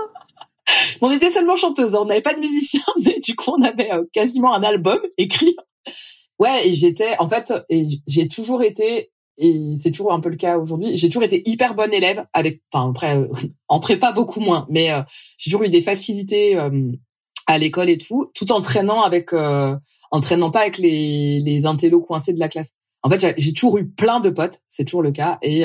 [1.01, 2.01] On était seulement chanteuses, hein.
[2.03, 5.57] on n'avait pas de musiciens, mais du coup on avait euh, quasiment un album écrit
[6.39, 7.53] Ouais, et j'étais, en fait,
[8.07, 11.75] j'ai toujours été, et c'est toujours un peu le cas aujourd'hui, j'ai toujours été hyper
[11.75, 13.29] bonne élève avec, enfin après, euh,
[13.66, 15.03] en prépa beaucoup moins, mais euh,
[15.37, 16.93] j'ai toujours eu des facilités euh,
[17.47, 22.33] à l'école et tout, tout en traînant avec, traînant pas avec les, les intellos coincés
[22.33, 22.75] de la classe.
[23.03, 25.62] En fait, j'ai toujours eu plein de potes, c'est toujours le cas, et,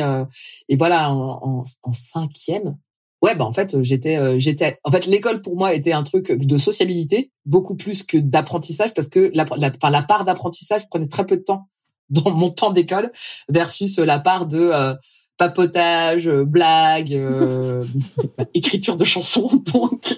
[0.70, 2.78] et voilà, en, en cinquième,
[3.24, 6.32] ouais, bah en fait, j'étais, euh, j'étais, en fait, l'école pour moi était un truc
[6.32, 11.08] de sociabilité beaucoup plus que d'apprentissage parce que la, la, enfin, la part d'apprentissage prenait
[11.08, 11.70] très peu de temps
[12.10, 13.12] dans mon temps d'école
[13.50, 14.94] versus la part de euh,
[15.38, 17.14] papotage, euh, blague,
[18.54, 20.16] écriture de chansons, donc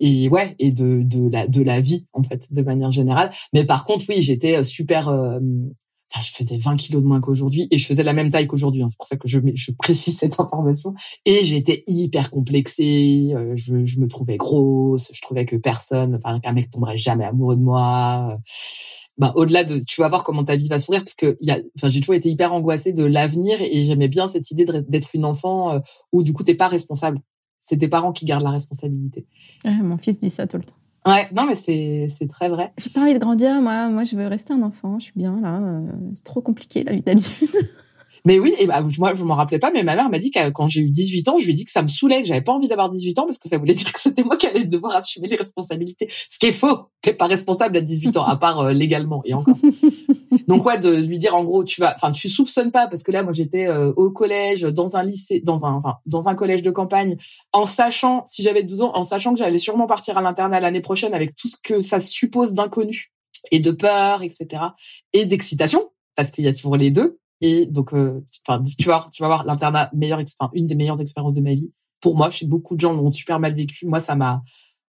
[0.00, 3.32] et ouais, et de de la de la vie en fait de manière générale.
[3.54, 5.08] Mais par contre, oui, j'étais super
[6.14, 8.82] Je faisais 20 kilos de moins qu'aujourd'hui et je faisais la même taille qu'aujourd'hui.
[8.82, 8.88] Hein.
[8.88, 9.38] C'est pour ça que je,
[9.78, 10.94] précise cette information.
[11.24, 13.32] Et j'étais hyper complexée.
[13.34, 15.10] Euh, je, me trouvais grosse.
[15.12, 18.38] Je trouvais que personne, enfin qu'un mec tomberait jamais amoureux de moi.
[19.18, 21.58] Bah, au-delà de, tu vas voir comment ta vie va sourire parce que y a,
[21.76, 25.24] enfin, j'ai toujours été hyper angoissée de l'avenir et j'aimais bien cette idée d'être une
[25.24, 25.80] enfant euh,
[26.12, 27.20] où du coup t'es pas responsable.
[27.58, 29.26] C'est tes parents qui gardent la responsabilité.
[29.64, 30.74] mon fils dit ça tout le temps.
[31.06, 32.72] Ouais, non, mais c'est, très vrai.
[32.78, 33.88] J'ai pas envie de grandir, moi.
[33.88, 34.98] Moi, je veux rester un enfant.
[34.98, 35.60] Je suis bien là.
[35.60, 35.80] Euh,
[36.14, 37.30] c'est trop compliqué, la vie d'adulte.
[38.26, 40.50] Mais oui, et bah, moi je m'en rappelais pas, mais ma mère m'a dit que
[40.50, 42.40] quand j'ai eu 18 ans, je lui ai dit que ça me saoulait, que j'avais
[42.40, 44.64] pas envie d'avoir 18 ans parce que ça voulait dire que c'était moi qui allais
[44.64, 46.08] devoir assumer les responsabilités.
[46.28, 49.32] Ce qui est faux, t'es pas responsable à 18 ans, à part euh, légalement et
[49.32, 49.54] encore.
[50.48, 53.12] Donc ouais, de lui dire en gros, tu vas, enfin tu soupçonnes pas parce que
[53.12, 56.64] là moi j'étais euh, au collège, dans un lycée, dans un, enfin dans un collège
[56.64, 57.18] de campagne,
[57.52, 60.80] en sachant si j'avais 12 ans, en sachant que j'allais sûrement partir à l'internat l'année
[60.80, 63.12] prochaine avec tout ce que ça suppose d'inconnu
[63.52, 64.62] et de peur, etc.
[65.12, 69.08] et d'excitation parce qu'il y a toujours les deux et donc, euh, enfin, tu vois,
[69.12, 71.70] tu vas voir l'internat meilleure, enfin, une des meilleures expériences de ma vie.
[72.00, 73.86] Pour moi, chez beaucoup de gens l'ont super mal vécu.
[73.86, 74.42] Moi, ça m'a,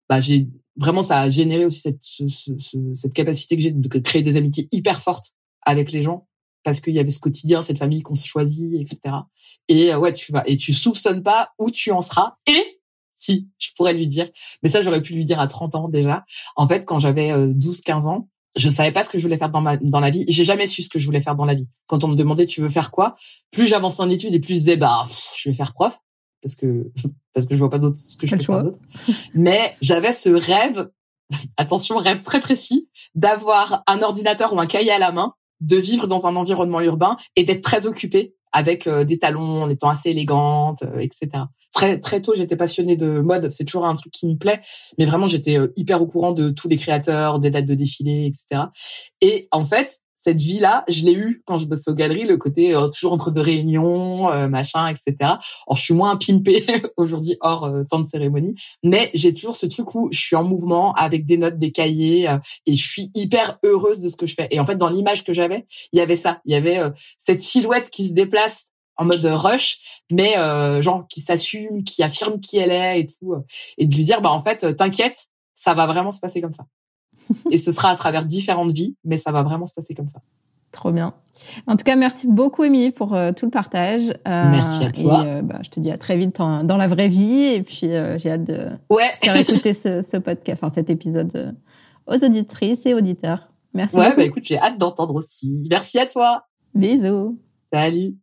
[0.10, 4.38] bah, j'ai vraiment, ça a généré aussi cette, cette capacité que j'ai de créer des
[4.38, 6.28] amitiés hyper fortes avec les gens
[6.64, 9.16] parce qu'il y avait ce quotidien, cette famille qu'on se choisit, etc.
[9.68, 12.36] Et euh, ouais, tu vas et tu soupçonnes pas où tu en seras.
[12.48, 12.82] Et
[13.16, 14.30] si, je pourrais lui dire,
[14.62, 16.26] mais ça j'aurais pu lui dire à 30 ans déjà.
[16.56, 19.50] En fait, quand j'avais 12-15 euh, ans, je savais pas ce que je voulais faire
[19.50, 20.26] dans ma dans la vie.
[20.28, 21.68] J'ai jamais su ce que je voulais faire dans la vie.
[21.88, 23.16] Quand on me demandait tu veux faire quoi,
[23.52, 26.00] plus j'avançais en études et plus je disais bah je vais faire prof
[26.42, 26.92] parce que
[27.34, 28.80] parce que je vois pas d'autre ce que je peux faire d'autre.
[29.34, 30.90] Mais j'avais ce rêve,
[31.58, 36.08] attention rêve très précis, d'avoir un ordinateur ou un cahier à la main, de vivre
[36.08, 40.10] dans un environnement urbain et d'être très occupé avec euh, des talons, en étant assez
[40.10, 41.44] élégante, euh, etc.
[41.74, 43.52] Très très tôt, j'étais passionnée de mode.
[43.52, 44.62] C'est toujours un truc qui me plaît,
[44.98, 48.26] mais vraiment j'étais euh, hyper au courant de tous les créateurs, des dates de défilé,
[48.26, 48.70] etc.
[49.22, 52.76] Et en fait, cette vie-là, je l'ai eue quand je bossais aux galeries, le côté
[52.76, 55.36] euh, toujours entre deux réunions, euh, machin, etc.
[55.68, 56.66] Or, je suis moins pimpée
[56.98, 60.44] aujourd'hui hors euh, temps de cérémonie, mais j'ai toujours ce truc où je suis en
[60.44, 62.28] mouvement avec des notes, des cahiers,
[62.66, 64.50] et je suis hyper heureuse de ce que je fais.
[64.52, 66.82] Et en fait, dans l'image que j'avais, il y avait ça, il y avait
[67.18, 68.66] cette silhouette qui se déplace
[68.98, 70.34] en mode rush, mais
[70.82, 73.36] genre qui s'assume, qui affirme qui elle est et tout,
[73.78, 76.66] et de lui dire bah en fait, t'inquiète, ça va vraiment se passer comme ça.
[77.52, 80.20] et ce sera à travers différentes vies, mais ça va vraiment se passer comme ça.
[80.72, 81.14] Trop bien.
[81.66, 84.10] En tout cas, merci beaucoup, Émilie, pour euh, tout le partage.
[84.10, 85.24] Euh, merci à toi.
[85.24, 87.46] Et, euh, bah, je te dis à très vite dans la vraie vie.
[87.46, 88.68] Et puis, j'ai hâte de
[89.24, 91.56] faire écouter ce, ce, podcast, enfin cet épisode
[92.06, 93.50] aux auditrices et auditeurs.
[93.74, 95.68] Merci ouais, bah écoute, j'ai hâte d'entendre aussi.
[95.70, 96.48] Merci à toi.
[96.74, 97.38] Bisous.
[97.72, 98.16] Salut.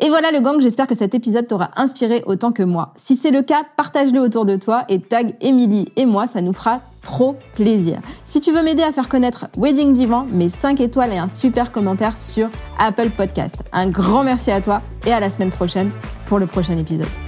[0.00, 2.92] Et voilà le gang, j'espère que cet épisode t'aura inspiré autant que moi.
[2.96, 6.52] Si c'est le cas, partage-le autour de toi et tag Émilie et moi, ça nous
[6.52, 8.00] fera trop plaisir.
[8.24, 11.70] Si tu veux m'aider à faire connaître Wedding Divan, mets 5 étoiles et un super
[11.70, 12.48] commentaire sur
[12.78, 13.56] Apple Podcast.
[13.72, 15.92] Un grand merci à toi et à la semaine prochaine
[16.26, 17.23] pour le prochain épisode.